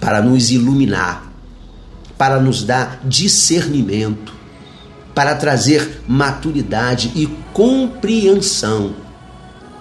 para 0.00 0.20
nos 0.22 0.50
iluminar 0.50 1.32
para 2.22 2.38
nos 2.38 2.62
dar 2.62 3.00
discernimento, 3.04 4.32
para 5.12 5.34
trazer 5.34 6.02
maturidade 6.06 7.10
e 7.16 7.26
compreensão 7.52 8.94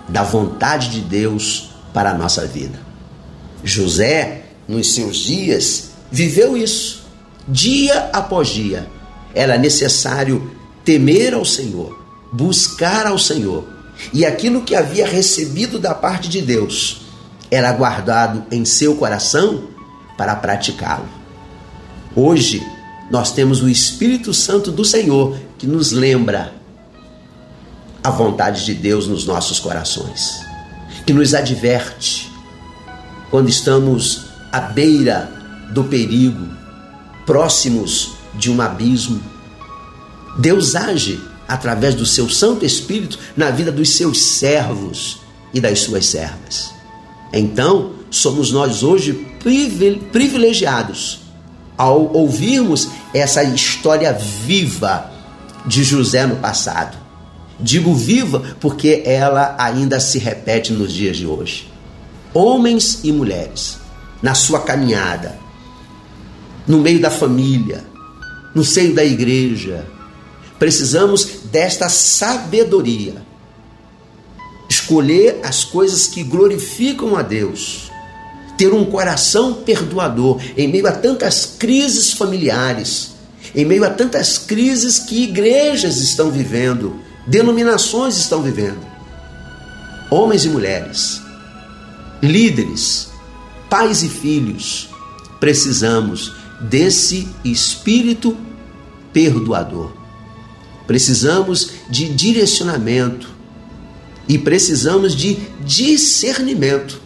da 0.09 0.23
vontade 0.23 0.89
de 0.89 1.01
Deus 1.01 1.69
para 1.93 2.09
a 2.09 2.17
nossa 2.17 2.47
vida. 2.47 2.79
José, 3.63 4.45
nos 4.67 4.95
seus 4.95 5.17
dias, 5.17 5.91
viveu 6.11 6.57
isso, 6.57 7.03
dia 7.47 8.09
após 8.11 8.47
dia. 8.47 8.87
Era 9.35 9.55
necessário 9.55 10.51
temer 10.83 11.35
ao 11.35 11.45
Senhor, 11.45 12.03
buscar 12.33 13.05
ao 13.05 13.19
Senhor, 13.19 13.67
e 14.11 14.25
aquilo 14.25 14.63
que 14.63 14.75
havia 14.75 15.05
recebido 15.05 15.77
da 15.77 15.93
parte 15.93 16.27
de 16.27 16.41
Deus 16.41 17.00
era 17.51 17.73
guardado 17.73 18.45
em 18.49 18.63
seu 18.63 18.95
coração 18.95 19.65
para 20.17 20.35
praticá-lo. 20.35 21.09
Hoje, 22.15 22.65
nós 23.11 23.33
temos 23.33 23.61
o 23.61 23.67
Espírito 23.67 24.33
Santo 24.33 24.71
do 24.71 24.85
Senhor 24.85 25.37
que 25.57 25.67
nos 25.67 25.91
lembra 25.91 26.53
a 28.01 28.09
vontade 28.09 28.65
de 28.65 28.73
Deus 28.73 29.05
nos 29.05 29.25
nossos 29.25 29.59
corações, 29.59 30.39
que 31.05 31.13
nos 31.13 31.33
adverte 31.33 32.31
quando 33.29 33.49
estamos 33.49 34.27
à 34.51 34.61
beira 34.61 35.29
do 35.73 35.83
perigo, 35.83 36.47
próximos 37.25 38.13
de 38.33 38.49
um 38.49 38.61
abismo. 38.61 39.21
Deus 40.39 40.75
age 40.75 41.21
através 41.47 41.95
do 41.95 42.05
seu 42.05 42.29
Santo 42.29 42.65
Espírito 42.65 43.19
na 43.35 43.51
vida 43.51 43.71
dos 43.71 43.89
seus 43.89 44.21
servos 44.21 45.19
e 45.53 45.59
das 45.59 45.79
suas 45.79 46.05
servas. 46.05 46.80
Então, 47.33 47.93
somos 48.09 48.51
nós 48.51 48.83
hoje 48.83 49.13
privilegiados 50.11 51.21
ao 51.77 52.13
ouvirmos 52.13 52.89
essa 53.13 53.43
história 53.43 54.13
viva 54.13 55.09
de 55.65 55.83
José 55.83 56.25
no 56.25 56.35
passado. 56.35 56.97
Digo 57.59 57.93
viva 57.93 58.43
porque 58.59 59.03
ela 59.05 59.55
ainda 59.57 59.99
se 59.99 60.19
repete 60.19 60.73
nos 60.73 60.91
dias 60.91 61.17
de 61.17 61.25
hoje. 61.25 61.71
homens 62.33 62.99
e 63.03 63.11
mulheres, 63.11 63.77
na 64.21 64.33
sua 64.33 64.61
caminhada, 64.61 65.37
no 66.67 66.79
meio 66.79 67.01
da 67.01 67.09
família, 67.09 67.83
no 68.55 68.63
seio 68.63 68.93
da 68.93 69.03
igreja. 69.03 69.85
Precisamos 70.57 71.25
desta 71.51 71.89
sabedoria. 71.89 73.15
Escolher 74.91 75.39
as 75.41 75.63
coisas 75.63 76.05
que 76.05 76.21
glorificam 76.21 77.15
a 77.15 77.21
Deus. 77.21 77.89
Ter 78.57 78.73
um 78.73 78.83
coração 78.83 79.53
perdoador 79.53 80.41
em 80.57 80.67
meio 80.67 80.85
a 80.85 80.91
tantas 80.91 81.45
crises 81.45 82.11
familiares, 82.11 83.11
em 83.55 83.63
meio 83.63 83.85
a 83.85 83.89
tantas 83.89 84.37
crises 84.37 84.99
que 84.99 85.23
igrejas 85.23 85.99
estão 85.99 86.29
vivendo, 86.29 86.99
denominações 87.25 88.17
estão 88.17 88.41
vivendo. 88.41 88.85
Homens 90.11 90.43
e 90.43 90.49
mulheres, 90.49 91.21
líderes, 92.21 93.07
pais 93.69 94.03
e 94.03 94.09
filhos, 94.09 94.89
precisamos 95.39 96.33
desse 96.59 97.29
espírito 97.45 98.35
perdoador. 99.13 99.93
Precisamos 100.85 101.75
de 101.89 102.09
direcionamento 102.09 103.30
e 104.27 104.37
precisamos 104.37 105.15
de 105.15 105.35
discernimento 105.63 107.01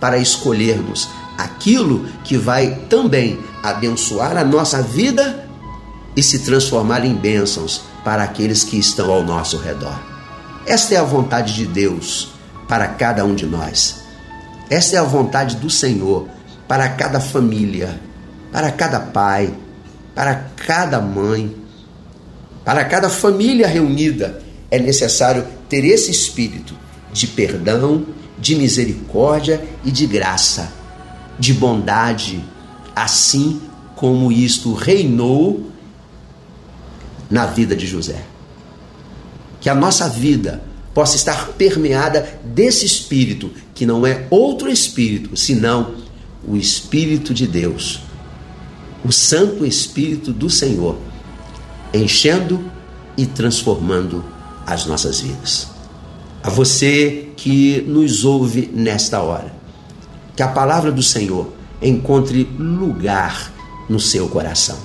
para 0.00 0.18
escolhermos 0.18 1.08
aquilo 1.36 2.06
que 2.24 2.36
vai 2.36 2.74
também 2.88 3.38
abençoar 3.62 4.36
a 4.36 4.44
nossa 4.44 4.82
vida 4.82 5.46
e 6.16 6.22
se 6.22 6.40
transformar 6.40 7.04
em 7.04 7.14
bênçãos 7.14 7.82
para 8.04 8.22
aqueles 8.22 8.64
que 8.64 8.78
estão 8.78 9.12
ao 9.12 9.22
nosso 9.22 9.58
redor. 9.58 9.98
Esta 10.66 10.94
é 10.94 10.98
a 10.98 11.02
vontade 11.02 11.54
de 11.54 11.66
Deus 11.66 12.32
para 12.68 12.86
cada 12.88 13.24
um 13.24 13.34
de 13.34 13.46
nós. 13.46 14.00
Esta 14.68 14.96
é 14.96 14.98
a 14.98 15.04
vontade 15.04 15.56
do 15.56 15.68
Senhor 15.68 16.28
para 16.68 16.88
cada 16.90 17.20
família, 17.20 18.00
para 18.52 18.70
cada 18.70 19.00
pai, 19.00 19.52
para 20.14 20.34
cada 20.56 21.00
mãe, 21.00 21.56
para 22.64 22.84
cada 22.84 23.08
família 23.08 23.66
reunida. 23.66 24.40
É 24.70 24.78
necessário 24.78 25.44
ter 25.70 25.84
esse 25.84 26.10
espírito 26.10 26.74
de 27.12 27.26
perdão, 27.26 28.04
de 28.38 28.54
misericórdia 28.54 29.66
e 29.84 29.90
de 29.90 30.06
graça, 30.06 30.72
de 31.38 31.54
bondade, 31.54 32.44
assim 32.94 33.60
como 33.96 34.30
isto 34.30 34.74
reinou 34.74 35.70
na 37.30 37.46
vida 37.46 37.74
de 37.74 37.86
José. 37.86 38.22
Que 39.60 39.70
a 39.70 39.74
nossa 39.74 40.08
vida 40.08 40.62
possa 40.92 41.16
estar 41.16 41.48
permeada 41.52 42.40
desse 42.44 42.84
espírito, 42.84 43.50
que 43.74 43.86
não 43.86 44.06
é 44.06 44.26
outro 44.28 44.70
espírito, 44.70 45.36
senão 45.36 45.94
o 46.46 46.56
Espírito 46.56 47.34
de 47.34 47.46
Deus, 47.46 48.00
o 49.04 49.12
Santo 49.12 49.64
Espírito 49.64 50.32
do 50.32 50.48
Senhor, 50.48 50.98
enchendo 51.92 52.64
e 53.16 53.26
transformando 53.26 54.24
as 54.70 54.86
nossas 54.86 55.20
vidas. 55.20 55.68
A 56.42 56.48
você 56.48 57.28
que 57.36 57.82
nos 57.86 58.24
ouve 58.24 58.70
nesta 58.72 59.20
hora, 59.20 59.52
que 60.36 60.42
a 60.42 60.48
palavra 60.48 60.92
do 60.92 61.02
Senhor 61.02 61.52
encontre 61.82 62.44
lugar 62.58 63.52
no 63.88 63.98
seu 63.98 64.28
coração. 64.28 64.78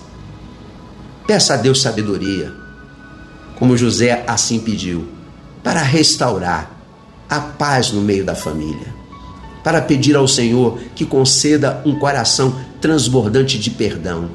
Peça 1.27 1.53
a 1.53 1.57
Deus 1.57 1.81
sabedoria, 1.81 2.51
como 3.57 3.77
José 3.77 4.23
assim 4.27 4.59
pediu 4.59 5.07
para 5.63 5.81
restaurar 5.81 6.71
a 7.29 7.39
paz 7.39 7.91
no 7.91 8.01
meio 8.01 8.25
da 8.25 8.35
família, 8.35 8.93
para 9.63 9.81
pedir 9.81 10.15
ao 10.15 10.27
Senhor 10.27 10.79
que 10.95 11.05
conceda 11.05 11.81
um 11.85 11.97
coração 11.97 12.59
transbordante 12.81 13.57
de 13.57 13.69
perdão, 13.69 14.29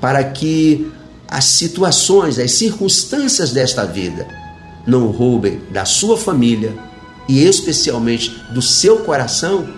para 0.00 0.24
que 0.24 0.90
as 1.30 1.44
situações, 1.44 2.38
as 2.40 2.52
circunstâncias 2.52 3.52
desta 3.52 3.86
vida 3.86 4.26
não 4.84 5.06
roubem 5.06 5.60
da 5.70 5.84
sua 5.84 6.18
família 6.18 6.76
e 7.28 7.44
especialmente 7.44 8.30
do 8.52 8.60
seu 8.60 9.04
coração 9.04 9.68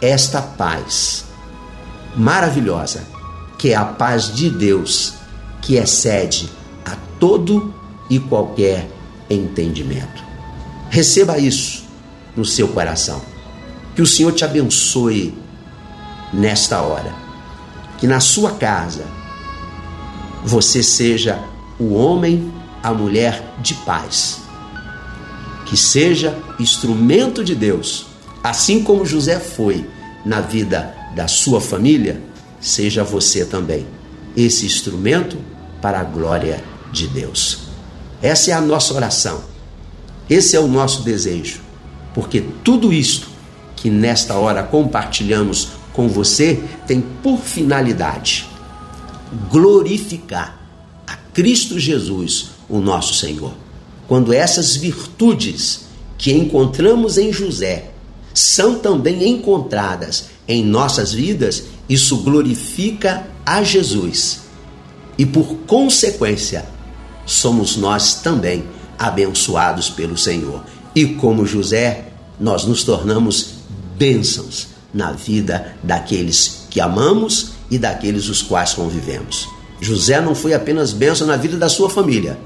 esta 0.00 0.40
paz 0.40 1.24
maravilhosa, 2.14 3.02
que 3.58 3.70
é 3.70 3.74
a 3.74 3.84
paz 3.84 4.32
de 4.32 4.48
Deus, 4.48 5.14
que 5.60 5.74
excede 5.74 6.48
a 6.84 6.96
todo 7.18 7.74
e 8.08 8.20
qualquer 8.20 8.88
entendimento. 9.28 10.22
Receba 10.90 11.38
isso 11.38 11.82
no 12.36 12.44
seu 12.44 12.68
coração. 12.68 13.20
Que 13.96 14.02
o 14.02 14.06
Senhor 14.06 14.32
te 14.32 14.44
abençoe 14.44 15.36
nesta 16.32 16.82
hora. 16.82 17.12
Que 17.98 18.06
na 18.06 18.20
sua 18.20 18.52
casa 18.52 19.04
você 20.44 20.82
seja 20.82 21.42
o 21.78 21.94
homem, 21.94 22.52
a 22.82 22.92
mulher 22.92 23.54
de 23.60 23.72
paz. 23.74 24.42
Que 25.64 25.76
seja 25.76 26.36
instrumento 26.60 27.42
de 27.42 27.54
Deus, 27.54 28.06
assim 28.42 28.82
como 28.82 29.06
José 29.06 29.40
foi 29.40 29.88
na 30.24 30.42
vida 30.42 30.94
da 31.16 31.26
sua 31.26 31.60
família, 31.60 32.20
seja 32.60 33.02
você 33.02 33.44
também 33.44 33.86
esse 34.36 34.66
instrumento 34.66 35.38
para 35.80 36.00
a 36.00 36.04
glória 36.04 36.62
de 36.92 37.08
Deus. 37.08 37.68
Essa 38.20 38.50
é 38.50 38.54
a 38.54 38.60
nossa 38.60 38.92
oração. 38.92 39.42
Esse 40.28 40.56
é 40.56 40.60
o 40.60 40.66
nosso 40.66 41.02
desejo. 41.02 41.60
Porque 42.12 42.42
tudo 42.62 42.92
isto 42.92 43.28
que 43.76 43.88
nesta 43.88 44.34
hora 44.34 44.62
compartilhamos 44.62 45.68
com 45.92 46.08
você 46.08 46.62
tem 46.86 47.00
por 47.00 47.38
finalidade 47.38 48.53
glorificar 49.50 50.60
a 51.06 51.16
Cristo 51.16 51.78
Jesus, 51.78 52.50
o 52.68 52.78
nosso 52.80 53.14
Senhor. 53.14 53.52
Quando 54.06 54.32
essas 54.32 54.76
virtudes 54.76 55.86
que 56.18 56.32
encontramos 56.32 57.18
em 57.18 57.32
José 57.32 57.90
são 58.32 58.78
também 58.78 59.28
encontradas 59.28 60.26
em 60.46 60.64
nossas 60.64 61.12
vidas, 61.12 61.64
isso 61.88 62.18
glorifica 62.18 63.26
a 63.46 63.62
Jesus. 63.62 64.40
E 65.16 65.24
por 65.24 65.56
consequência, 65.66 66.66
somos 67.24 67.76
nós 67.76 68.14
também 68.14 68.64
abençoados 68.98 69.88
pelo 69.88 70.16
Senhor. 70.16 70.64
E 70.94 71.06
como 71.06 71.46
José, 71.46 72.08
nós 72.38 72.64
nos 72.64 72.84
tornamos 72.84 73.54
bênçãos 73.96 74.68
na 74.92 75.12
vida 75.12 75.76
daqueles 75.82 76.66
que 76.70 76.80
amamos 76.80 77.52
e 77.74 77.78
daqueles 77.78 78.28
os 78.28 78.40
quais 78.40 78.72
convivemos. 78.72 79.48
José 79.80 80.20
não 80.20 80.32
foi 80.32 80.54
apenas 80.54 80.92
bênção 80.92 81.26
na 81.26 81.36
vida 81.36 81.56
da 81.56 81.68
sua 81.68 81.90
família, 81.90 82.38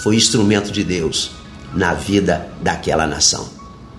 foi 0.00 0.14
instrumento 0.14 0.70
de 0.70 0.84
Deus 0.84 1.32
na 1.74 1.92
vida 1.92 2.48
daquela 2.62 3.04
nação. 3.04 3.48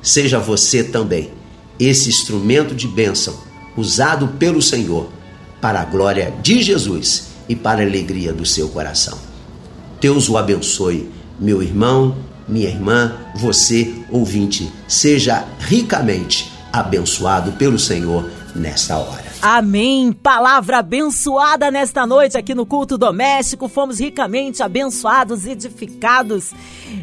Seja 0.02 0.40
você 0.40 0.86
também 0.86 1.34
esse 1.78 2.08
instrumento 2.08 2.74
de 2.74 2.88
bênção 2.88 3.38
usado 3.76 4.30
pelo 4.40 4.62
Senhor 4.62 5.10
para 5.60 5.82
a 5.82 5.86
glória 5.86 6.34
de 6.42 6.62
Jesus 6.62 7.28
e 7.50 7.56
para 7.56 7.82
a 7.82 7.86
alegria 7.86 8.32
do 8.32 8.46
seu 8.46 8.70
coração. 8.70 9.18
Deus 10.00 10.30
o 10.30 10.38
abençoe, 10.38 11.12
meu 11.38 11.62
irmão, 11.62 12.16
minha 12.48 12.70
irmã, 12.70 13.14
você, 13.36 13.94
ouvinte, 14.10 14.72
seja 14.88 15.46
ricamente 15.60 16.50
abençoado 16.72 17.52
pelo 17.54 17.78
Senhor 17.78 18.26
nesta 18.56 18.98
hora. 18.98 19.27
Amém. 19.42 20.12
Palavra 20.12 20.80
abençoada 20.80 21.70
nesta 21.70 22.08
noite 22.08 22.38
aqui 22.38 22.56
no 22.56 22.66
culto 22.66 22.98
doméstico. 22.98 23.68
Fomos 23.68 24.00
ricamente 24.00 24.64
abençoados, 24.64 25.46
edificados. 25.46 26.54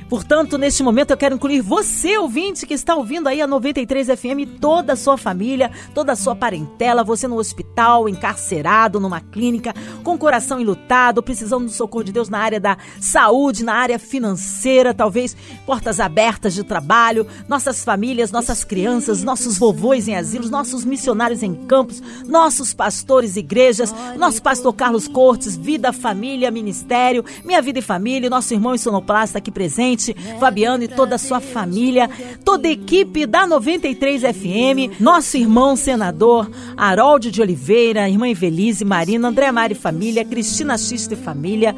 Portanto, 0.08 0.58
neste 0.58 0.82
momento 0.82 1.12
eu 1.12 1.16
quero 1.16 1.36
incluir 1.36 1.60
você, 1.60 2.18
ouvinte, 2.18 2.66
que 2.66 2.74
está 2.74 2.94
ouvindo 2.96 3.28
aí 3.28 3.40
a 3.40 3.46
93 3.46 4.08
FM, 4.08 4.58
toda 4.60 4.94
a 4.94 4.96
sua 4.96 5.16
família, 5.16 5.70
toda 5.94 6.12
a 6.12 6.16
sua 6.16 6.34
parentela, 6.34 7.04
você 7.04 7.28
no 7.28 7.36
hospital, 7.36 8.08
encarcerado, 8.08 8.98
numa 8.98 9.20
clínica, 9.20 9.72
com 10.02 10.18
coração 10.18 10.60
enlutado, 10.60 11.22
precisando 11.22 11.66
do 11.66 11.70
socorro 11.70 12.04
de 12.04 12.12
Deus 12.12 12.28
na 12.28 12.38
área 12.38 12.60
da 12.60 12.76
saúde, 13.00 13.64
na 13.64 13.74
área 13.74 13.98
financeira, 13.98 14.92
talvez 14.92 15.36
portas 15.64 16.00
abertas 16.00 16.54
de 16.54 16.64
trabalho, 16.64 17.26
nossas 17.48 17.84
famílias, 17.84 18.32
nossas 18.32 18.64
crianças, 18.64 19.22
nossos 19.22 19.56
vovôs 19.56 20.08
em 20.08 20.16
asilos, 20.16 20.50
nossos 20.50 20.84
missionários 20.84 21.42
em 21.42 21.54
campos, 21.54 22.02
nossos 22.26 22.74
pastores, 22.74 23.36
igrejas, 23.36 23.94
nosso 24.16 24.42
pastor 24.42 24.72
Carlos 24.74 25.06
Cortes, 25.08 25.56
Vida, 25.56 25.92
Família, 25.92 26.50
Ministério, 26.50 27.24
Minha 27.44 27.62
Vida 27.62 27.78
e 27.78 27.82
Família, 27.82 28.30
nosso 28.30 28.52
irmão 28.52 28.76
sonoplasta 28.76 29.38
aqui 29.38 29.50
presente, 29.50 30.14
Fabiano 30.38 30.84
e 30.84 30.88
toda 30.88 31.14
a 31.14 31.18
sua 31.18 31.40
família, 31.40 32.10
toda 32.44 32.68
a 32.68 32.70
equipe 32.70 33.26
da 33.26 33.46
93 33.46 34.22
FM, 34.22 35.00
nosso 35.00 35.36
irmão 35.36 35.76
senador 35.76 36.50
Harold 36.76 37.30
de 37.30 37.40
Oliveira, 37.40 38.08
irmã 38.08 38.28
Evelise, 38.28 38.84
Marina, 38.84 39.28
André 39.28 39.50
Mari 39.52 39.74
Família, 39.74 40.24
Cristina 40.24 40.76
Xista 40.76 41.14
e 41.14 41.16
Família. 41.16 41.74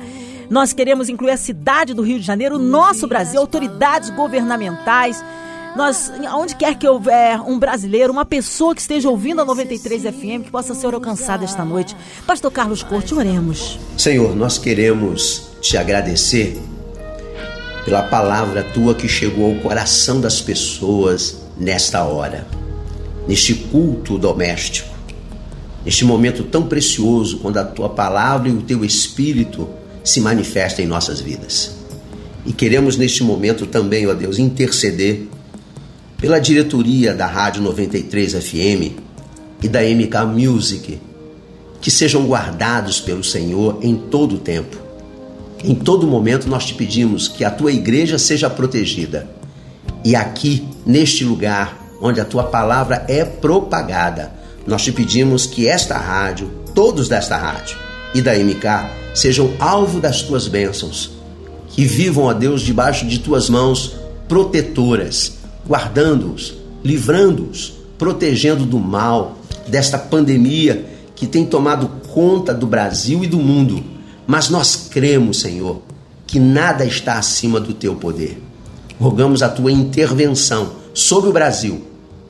Nós 0.48 0.72
queremos 0.72 1.09
incluir 1.09 1.32
a 1.32 1.37
cidade 1.37 1.92
do 1.92 2.02
Rio 2.02 2.20
de 2.20 2.24
Janeiro, 2.24 2.59
nosso 2.59 3.06
Brasil, 3.06 3.40
autoridades 3.40 4.11
governamentais, 4.11 5.22
Nós, 5.76 6.10
onde 6.34 6.56
quer 6.56 6.74
que 6.74 6.88
houver 6.88 7.38
um 7.42 7.58
brasileiro, 7.58 8.10
uma 8.10 8.24
pessoa 8.24 8.74
que 8.74 8.80
esteja 8.80 9.10
ouvindo 9.10 9.42
a 9.42 9.44
93 9.44 10.04
FM, 10.04 10.44
que 10.44 10.50
possa 10.50 10.74
ser 10.74 10.94
alcançada 10.94 11.44
esta 11.44 11.66
noite. 11.66 11.94
Pastor 12.26 12.50
Carlos 12.50 12.82
Corte, 12.82 13.14
oremos. 13.14 13.78
Senhor, 13.98 14.34
nós 14.34 14.56
queremos 14.56 15.50
te 15.60 15.76
agradecer 15.76 16.58
pela 17.84 18.04
palavra 18.04 18.62
tua 18.62 18.94
que 18.94 19.06
chegou 19.06 19.54
ao 19.54 19.60
coração 19.60 20.18
das 20.18 20.40
pessoas 20.40 21.42
nesta 21.58 22.02
hora, 22.04 22.46
neste 23.28 23.54
culto 23.54 24.16
doméstico, 24.16 24.88
neste 25.84 26.06
momento 26.06 26.42
tão 26.44 26.66
precioso, 26.66 27.38
quando 27.40 27.58
a 27.58 27.64
tua 27.64 27.90
palavra 27.90 28.48
e 28.48 28.52
o 28.52 28.62
teu 28.62 28.82
espírito 28.82 29.68
se 30.02 30.22
manifestam 30.22 30.86
em 30.86 30.88
nossas 30.88 31.20
vidas. 31.20 31.76
E 32.46 32.52
queremos 32.52 32.96
neste 32.96 33.22
momento 33.22 33.66
também, 33.66 34.06
ó 34.06 34.14
Deus, 34.14 34.38
interceder 34.38 35.36
pela 36.18 36.38
diretoria 36.38 37.14
da 37.14 37.26
Rádio 37.26 37.62
93 37.62 38.35
FM 38.35 38.98
e 39.62 39.68
da 39.68 39.81
MK 39.83 40.26
Music, 40.26 40.98
que 41.81 41.90
sejam 41.90 42.26
guardados 42.26 43.00
pelo 43.00 43.22
Senhor 43.22 43.79
em 43.83 43.94
todo 43.94 44.37
o 44.37 44.38
tempo. 44.38 44.76
Em 45.62 45.74
todo 45.74 46.07
momento 46.07 46.48
nós 46.48 46.64
te 46.64 46.74
pedimos 46.74 47.29
que 47.29 47.44
a 47.44 47.50
tua 47.50 47.72
igreja 47.72 48.18
seja 48.18 48.48
protegida. 48.48 49.29
E 50.05 50.14
aqui, 50.14 50.66
neste 50.85 51.24
lugar 51.24 51.85
onde 52.00 52.20
a 52.20 52.24
tua 52.24 52.44
palavra 52.44 53.05
é 53.09 53.24
propagada, 53.24 54.33
nós 54.66 54.83
te 54.83 54.92
pedimos 54.92 55.46
que 55.46 55.68
esta 55.68 55.96
rádio, 55.96 56.50
todos 56.74 57.09
desta 57.09 57.37
rádio 57.37 57.76
e 58.14 58.20
da 58.20 58.35
MK, 58.35 58.90
sejam 59.14 59.52
alvo 59.59 60.00
das 60.00 60.22
tuas 60.22 60.48
bênçãos, 60.48 61.12
que 61.68 61.85
vivam, 61.85 62.29
a 62.29 62.33
Deus, 62.33 62.62
debaixo 62.62 63.07
de 63.07 63.18
tuas 63.18 63.48
mãos 63.48 63.96
protetoras, 64.29 65.36
guardando-os, 65.68 66.55
livrando-os, 66.85 67.74
protegendo 67.98 68.64
do 68.64 68.79
mal, 68.79 69.38
desta 69.66 69.98
pandemia 69.98 70.87
que 71.14 71.26
tem 71.26 71.44
tomado 71.44 71.88
conta 72.12 72.55
do 72.55 72.66
Brasil 72.66 73.24
e 73.24 73.26
do 73.26 73.38
mundo. 73.38 73.83
Mas 74.26 74.48
nós 74.48 74.88
cremos, 74.90 75.40
Senhor, 75.40 75.83
que 76.26 76.38
nada 76.38 76.85
está 76.85 77.14
acima 77.14 77.59
do 77.59 77.72
teu 77.72 77.94
poder. 77.94 78.42
Rogamos 78.98 79.42
a 79.42 79.48
tua 79.48 79.72
intervenção 79.72 80.72
sobre 80.92 81.31
o 81.31 81.33
Brasil. 81.33 81.85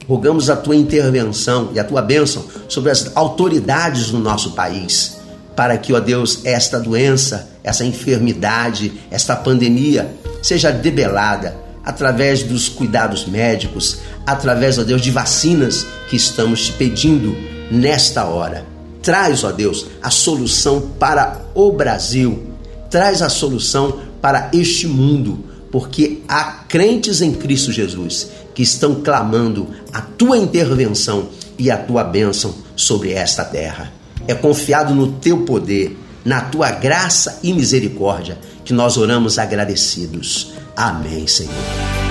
Rogamos 0.09 0.49
a 0.49 0.57
tua 0.57 0.77
intervenção 0.77 1.71
e 1.75 1.81
a 1.81 1.85
tua 1.85 2.01
bênção 2.01 2.45
sobre 2.69 2.91
as 2.91 3.11
autoridades 3.17 4.11
do 4.11 4.19
nosso 4.19 4.53
país, 4.53 5.17
para 5.57 5.77
que, 5.77 5.93
ó 5.93 5.99
Deus, 5.99 6.41
esta 6.45 6.79
doença, 6.79 7.51
essa 7.65 7.85
enfermidade, 7.85 8.93
esta 9.11 9.35
pandemia 9.35 10.15
seja 10.43 10.71
debelada 10.71 11.66
através 11.87 12.43
dos 12.43 12.69
cuidados 12.69 13.27
médicos, 13.27 13.99
através, 14.27 14.77
ó 14.77 14.83
Deus, 14.83 15.01
de 15.01 15.13
vacinas 15.13 15.87
que 16.11 16.17
estamos 16.17 16.67
te 16.67 16.73
pedindo 16.73 17.37
nesta 17.71 18.25
hora. 18.25 18.67
Traz, 19.01 19.45
ó 19.45 19.53
Deus, 19.53 19.87
a 20.03 20.11
solução 20.11 20.81
para 20.99 21.41
o 21.55 21.71
Brasil, 21.71 22.51
traz 22.91 23.23
a 23.23 23.29
solução 23.29 24.01
para 24.21 24.51
este 24.53 24.89
mundo, 24.89 25.45
porque 25.71 26.23
há 26.27 26.65
crentes 26.69 27.23
em 27.23 27.33
Cristo 27.33 27.71
Jesus 27.71 28.31
que 28.53 28.65
estão 28.65 28.97
clamando 28.97 29.69
a 29.93 30.01
tua 30.01 30.37
intervenção 30.37 31.29
e 31.57 31.71
a 31.71 31.77
tua 31.77 32.03
bênção 32.03 32.53
sobre 32.75 33.13
esta 33.13 33.45
terra. 33.45 33.93
É 34.27 34.35
confiado 34.35 34.93
no 34.93 35.13
teu 35.13 35.43
poder, 35.45 35.97
na 36.25 36.41
tua 36.41 36.73
graça 36.73 37.39
e 37.45 37.53
misericórdia 37.53 38.39
que 38.67 38.75
nós 38.75 38.97
oramos 38.97 39.39
agradecidos. 39.39 40.53
Amém, 40.77 41.27
Senhor. 41.27 42.06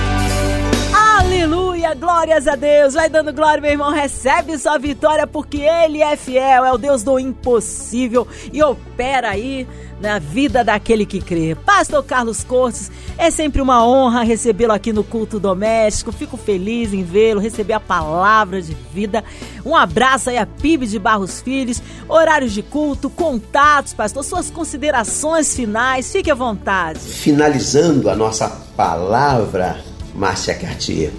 Aleluia, 1.86 1.94
glórias 1.94 2.48
a 2.48 2.56
Deus. 2.56 2.94
Vai 2.94 3.08
dando 3.08 3.32
glória, 3.32 3.60
meu 3.60 3.70
irmão. 3.70 3.92
Recebe 3.92 4.58
sua 4.58 4.76
vitória 4.76 5.24
porque 5.26 5.58
Ele 5.58 6.02
é 6.02 6.16
fiel, 6.16 6.64
é 6.64 6.72
o 6.72 6.78
Deus 6.78 7.04
do 7.04 7.18
impossível 7.18 8.26
e 8.52 8.60
opera 8.62 9.30
aí 9.30 9.68
na 10.00 10.18
vida 10.18 10.64
daquele 10.64 11.06
que 11.06 11.20
crê. 11.20 11.54
Pastor 11.54 12.02
Carlos 12.02 12.42
Cortes, 12.42 12.90
é 13.16 13.30
sempre 13.30 13.62
uma 13.62 13.86
honra 13.86 14.24
recebê-lo 14.24 14.72
aqui 14.72 14.92
no 14.92 15.04
culto 15.04 15.38
doméstico. 15.38 16.10
Fico 16.10 16.36
feliz 16.36 16.92
em 16.92 17.04
vê-lo, 17.04 17.40
receber 17.40 17.74
a 17.74 17.80
palavra 17.80 18.60
de 18.60 18.76
vida. 18.92 19.22
Um 19.64 19.76
abraço 19.76 20.30
aí 20.30 20.38
a 20.38 20.46
PIB 20.46 20.86
de 20.86 20.98
Barros 20.98 21.40
Filhos, 21.40 21.80
horários 22.08 22.52
de 22.52 22.62
culto, 22.62 23.08
contatos, 23.08 23.94
pastor, 23.94 24.24
suas 24.24 24.50
considerações 24.50 25.54
finais. 25.54 26.10
Fique 26.10 26.30
à 26.30 26.34
vontade. 26.34 26.98
Finalizando 26.98 28.10
a 28.10 28.16
nossa 28.16 28.48
palavra, 28.76 29.78
Márcia 30.14 30.54
Cartier, 30.54 31.12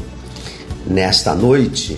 nesta 0.90 1.36
noite, 1.36 1.98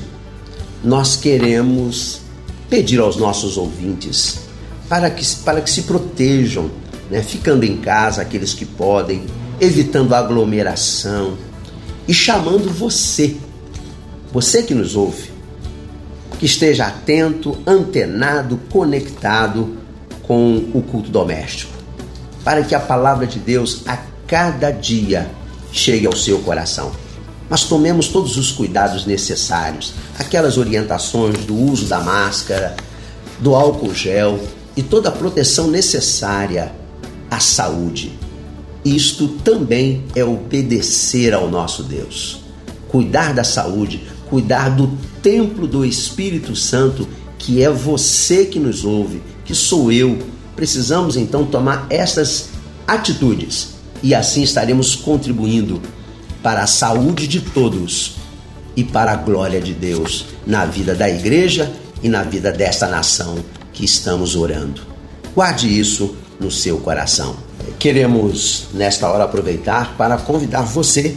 nós 0.84 1.15
queremos 1.15 2.21
pedir 2.69 2.99
aos 2.99 3.17
nossos 3.17 3.58
ouvintes 3.58 4.39
para 4.88 5.10
que, 5.10 5.25
para 5.38 5.62
que 5.62 5.69
se 5.69 5.84
protejam, 5.84 6.69
né? 7.10 7.21
ficando 7.21 7.63
em 7.63 7.78
casa 7.78 8.21
aqueles 8.21 8.54
que 8.54 8.65
podem, 8.65 9.23
evitando 9.60 10.15
aglomeração 10.15 11.38
e 12.08 12.13
chamando 12.13 12.69
você, 12.73 13.36
você 14.32 14.63
que 14.63 14.73
nos 14.73 14.95
ouve, 14.95 15.30
que 16.39 16.45
esteja 16.45 16.88
atento, 16.88 17.58
antenado, 17.67 18.60
conectado 18.69 19.78
com 20.23 20.58
o 20.73 20.82
culto 20.82 21.10
doméstico, 21.10 21.73
para 22.43 22.63
que 22.63 22.73
a 22.73 22.80
palavra 22.80 23.28
de 23.28 23.39
Deus 23.39 23.84
a 23.86 23.97
cada 24.25 24.71
dia 24.71 25.30
chegue 25.71 26.08
ao 26.08 26.15
seu 26.15 26.39
coração. 26.39 26.91
Mas 27.49 27.63
tomemos 27.63 28.07
todos 28.07 28.38
os 28.38 28.51
cuidados 28.51 29.05
necessários, 29.05 29.93
aquelas 30.17 30.57
orientações 30.57 31.45
do 31.45 31.55
uso 31.55 31.88
da 31.88 31.99
máscara, 31.99 32.75
do 33.39 33.55
álcool 33.55 33.93
gel, 33.93 34.39
e 34.77 34.83
toda 34.83 35.09
a 35.09 35.12
proteção 35.12 35.67
necessária 35.67 36.71
à 37.29 37.39
saúde. 37.39 38.17
Isto 38.85 39.27
também 39.27 40.03
é 40.15 40.23
obedecer 40.23 41.33
ao 41.33 41.49
nosso 41.49 41.83
Deus. 41.83 42.41
Cuidar 42.88 43.33
da 43.33 43.43
saúde, 43.43 44.03
cuidar 44.29 44.69
do 44.69 44.97
templo 45.21 45.67
do 45.67 45.83
Espírito 45.83 46.55
Santo, 46.55 47.07
que 47.38 47.62
é 47.62 47.69
você 47.69 48.45
que 48.45 48.59
nos 48.59 48.85
ouve, 48.85 49.21
que 49.43 49.53
sou 49.53 49.91
eu. 49.91 50.19
Precisamos 50.55 51.17
então 51.17 51.45
tomar 51.45 51.88
estas 51.89 52.49
atitudes 52.88 53.69
e 54.01 54.15
assim 54.15 54.43
estaremos 54.43 54.95
contribuindo 54.95 55.81
para 56.41 56.63
a 56.63 56.67
saúde 56.67 57.28
de 57.28 57.41
todos 57.41 58.15
e 58.75 58.84
para 58.84 59.12
a 59.12 59.15
glória 59.15 59.60
de 59.60 59.73
Deus 59.73 60.25
na 60.45 60.65
vida 60.65 60.95
da 60.95 61.10
igreja 61.10 61.71
e 62.02 62.10
na 62.10 62.23
vida 62.23 62.52
desta 62.52 62.88
nação 62.88 63.38
que 63.73 63.84
estamos 63.84 64.36
orando. 64.36 64.82
Guarde 65.36 65.67
isso 65.80 66.15
no 66.39 66.49
seu 66.49 66.78
coração. 66.78 67.36
Queremos, 67.78 68.67
nesta 68.73 69.10
hora, 69.10 69.25
aproveitar 69.25 69.95
para 69.97 70.17
convidar 70.17 70.62
você, 70.62 71.15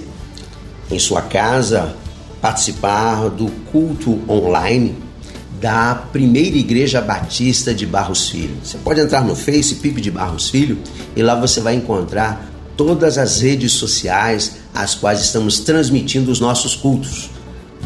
em 0.90 0.98
sua 0.98 1.22
casa, 1.22 1.94
participar 2.40 3.28
do 3.30 3.46
culto 3.70 4.20
online 4.28 4.96
da 5.61 5.94
Primeira 5.94 6.56
Igreja 6.56 7.00
Batista 7.00 7.72
de 7.72 7.87
Barros 7.87 8.28
Filho. 8.28 8.56
Você 8.62 8.76
pode 8.78 9.00
entrar 9.00 9.24
no 9.24 9.37
Face, 9.37 9.76
Pipe 9.76 10.00
de 10.00 10.11
Barros 10.11 10.50
Filho, 10.50 10.78
e 11.14 11.22
lá 11.22 11.37
você 11.37 11.61
vai 11.61 11.74
encontrar 11.74 12.51
todas 12.76 13.18
as 13.18 13.40
redes 13.40 13.72
sociais 13.72 14.56
às 14.74 14.94
quais 14.94 15.20
estamos 15.20 15.61
transmitindo 15.61 16.30
os 16.30 16.40
nossos 16.40 16.74
cultos. 16.74 17.30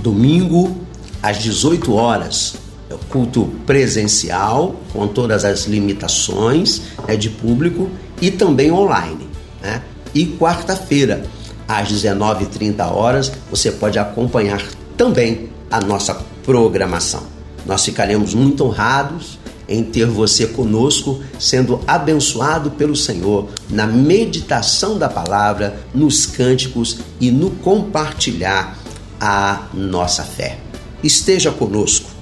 Domingo, 0.02 0.76
às 1.22 1.38
18 1.38 1.92
horas, 1.94 2.54
é 2.88 2.94
o 2.94 2.98
culto 2.98 3.50
presencial, 3.66 4.76
com 4.92 5.08
todas 5.08 5.44
as 5.44 5.64
limitações 5.64 6.82
né, 7.06 7.16
de 7.16 7.30
público, 7.30 7.90
e 8.20 8.30
também 8.30 8.70
online. 8.70 9.28
Né? 9.60 9.82
E 10.14 10.26
quarta-feira, 10.26 11.24
às 11.66 11.88
19h30 11.92 12.80
horas, 12.92 13.32
você 13.50 13.72
pode 13.72 13.98
acompanhar 13.98 14.62
também 14.96 15.50
a 15.70 15.80
nossa 15.80 16.14
programação. 16.44 17.24
Nós 17.66 17.84
ficaremos 17.84 18.32
muito 18.32 18.64
honrados 18.64 19.35
em 19.68 19.82
ter 19.82 20.06
você 20.06 20.46
conosco, 20.46 21.20
sendo 21.38 21.80
abençoado 21.86 22.70
pelo 22.72 22.94
Senhor 22.94 23.48
na 23.68 23.86
meditação 23.86 24.98
da 24.98 25.08
palavra, 25.08 25.80
nos 25.94 26.26
cânticos 26.26 26.98
e 27.20 27.30
no 27.30 27.50
compartilhar 27.50 28.78
a 29.20 29.66
nossa 29.74 30.22
fé. 30.22 30.58
Esteja 31.02 31.50
conosco 31.50 32.16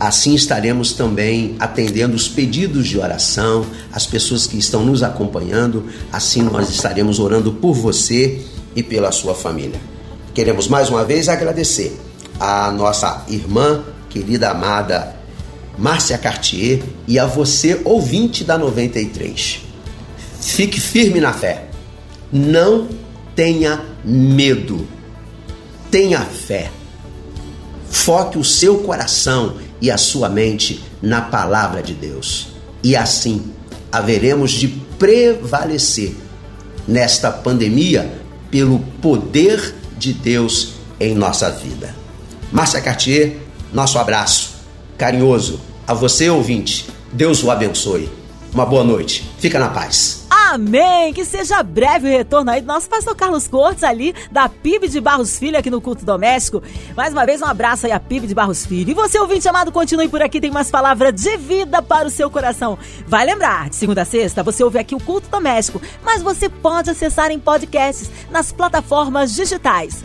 Assim 0.00 0.34
estaremos 0.34 0.94
também 0.94 1.56
atendendo 1.60 2.16
os 2.16 2.26
pedidos 2.26 2.88
de 2.88 2.98
oração, 2.98 3.66
as 3.92 4.06
pessoas 4.06 4.46
que 4.46 4.56
estão 4.56 4.82
nos 4.82 5.02
acompanhando. 5.02 5.84
Assim 6.10 6.40
nós 6.40 6.70
estaremos 6.70 7.18
orando 7.18 7.52
por 7.52 7.74
você 7.74 8.40
e 8.74 8.82
pela 8.82 9.12
sua 9.12 9.34
família. 9.34 9.78
Queremos 10.32 10.68
mais 10.68 10.88
uma 10.88 11.04
vez 11.04 11.28
agradecer 11.28 12.00
a 12.40 12.72
nossa 12.72 13.26
irmã, 13.28 13.84
querida 14.08 14.48
amada 14.48 15.19
Márcia 15.80 16.18
Cartier 16.18 16.82
e 17.08 17.18
a 17.18 17.24
você, 17.24 17.80
ouvinte 17.84 18.44
da 18.44 18.58
93. 18.58 19.62
Fique 20.38 20.78
firme 20.78 21.20
na 21.20 21.32
fé. 21.32 21.64
Não 22.30 22.86
tenha 23.34 23.82
medo. 24.04 24.86
tenha 25.90 26.20
fé. 26.20 26.70
Foque 27.90 28.38
o 28.38 28.44
seu 28.44 28.80
coração 28.80 29.56
e 29.80 29.90
a 29.90 29.96
sua 29.96 30.28
mente 30.28 30.84
na 31.00 31.22
palavra 31.22 31.82
de 31.82 31.94
Deus. 31.94 32.48
E 32.82 32.94
assim 32.94 33.50
haveremos 33.90 34.52
de 34.52 34.68
prevalecer 34.68 36.14
nesta 36.86 37.30
pandemia 37.30 38.20
pelo 38.50 38.78
poder 39.00 39.74
de 39.98 40.12
Deus 40.12 40.74
em 41.00 41.14
nossa 41.14 41.50
vida. 41.50 41.94
Márcia 42.52 42.82
Cartier, 42.82 43.38
nosso 43.72 43.98
abraço 43.98 44.60
carinhoso 45.00 45.69
a 45.90 45.94
você, 45.94 46.30
ouvinte. 46.30 46.86
Deus 47.12 47.42
o 47.42 47.50
abençoe. 47.50 48.08
Uma 48.54 48.64
boa 48.64 48.84
noite. 48.84 49.28
Fica 49.40 49.58
na 49.58 49.68
paz. 49.68 50.24
Amém! 50.30 51.12
Que 51.12 51.24
seja 51.24 51.64
breve 51.64 52.06
o 52.06 52.10
retorno 52.10 52.48
aí 52.48 52.60
do 52.60 52.66
nosso 52.68 52.88
pastor 52.88 53.16
Carlos 53.16 53.48
Cortes 53.48 53.82
ali, 53.82 54.14
da 54.30 54.48
PIB 54.48 54.86
de 54.86 55.00
Barros 55.00 55.36
Filho, 55.36 55.58
aqui 55.58 55.68
no 55.68 55.80
Culto 55.80 56.04
Doméstico. 56.04 56.62
Mais 56.96 57.12
uma 57.12 57.26
vez, 57.26 57.42
um 57.42 57.44
abraço 57.44 57.86
aí 57.86 57.92
a 57.92 57.98
PIB 57.98 58.28
de 58.28 58.34
Barros 58.36 58.64
Filho. 58.64 58.92
E 58.92 58.94
você, 58.94 59.18
ouvinte 59.18 59.48
amado, 59.48 59.72
continue 59.72 60.08
por 60.08 60.22
aqui, 60.22 60.40
tem 60.40 60.50
umas 60.50 60.70
palavras 60.70 61.12
de 61.12 61.36
vida 61.36 61.82
para 61.82 62.06
o 62.06 62.10
seu 62.10 62.30
coração. 62.30 62.78
Vai 63.04 63.26
lembrar, 63.26 63.68
de 63.68 63.74
segunda 63.74 64.02
a 64.02 64.04
sexta, 64.04 64.44
você 64.44 64.62
ouve 64.62 64.78
aqui 64.78 64.94
o 64.94 65.00
Culto 65.00 65.28
Doméstico, 65.28 65.82
mas 66.04 66.22
você 66.22 66.48
pode 66.48 66.88
acessar 66.88 67.32
em 67.32 67.38
podcasts 67.40 68.08
nas 68.30 68.52
plataformas 68.52 69.34
digitais 69.34 70.04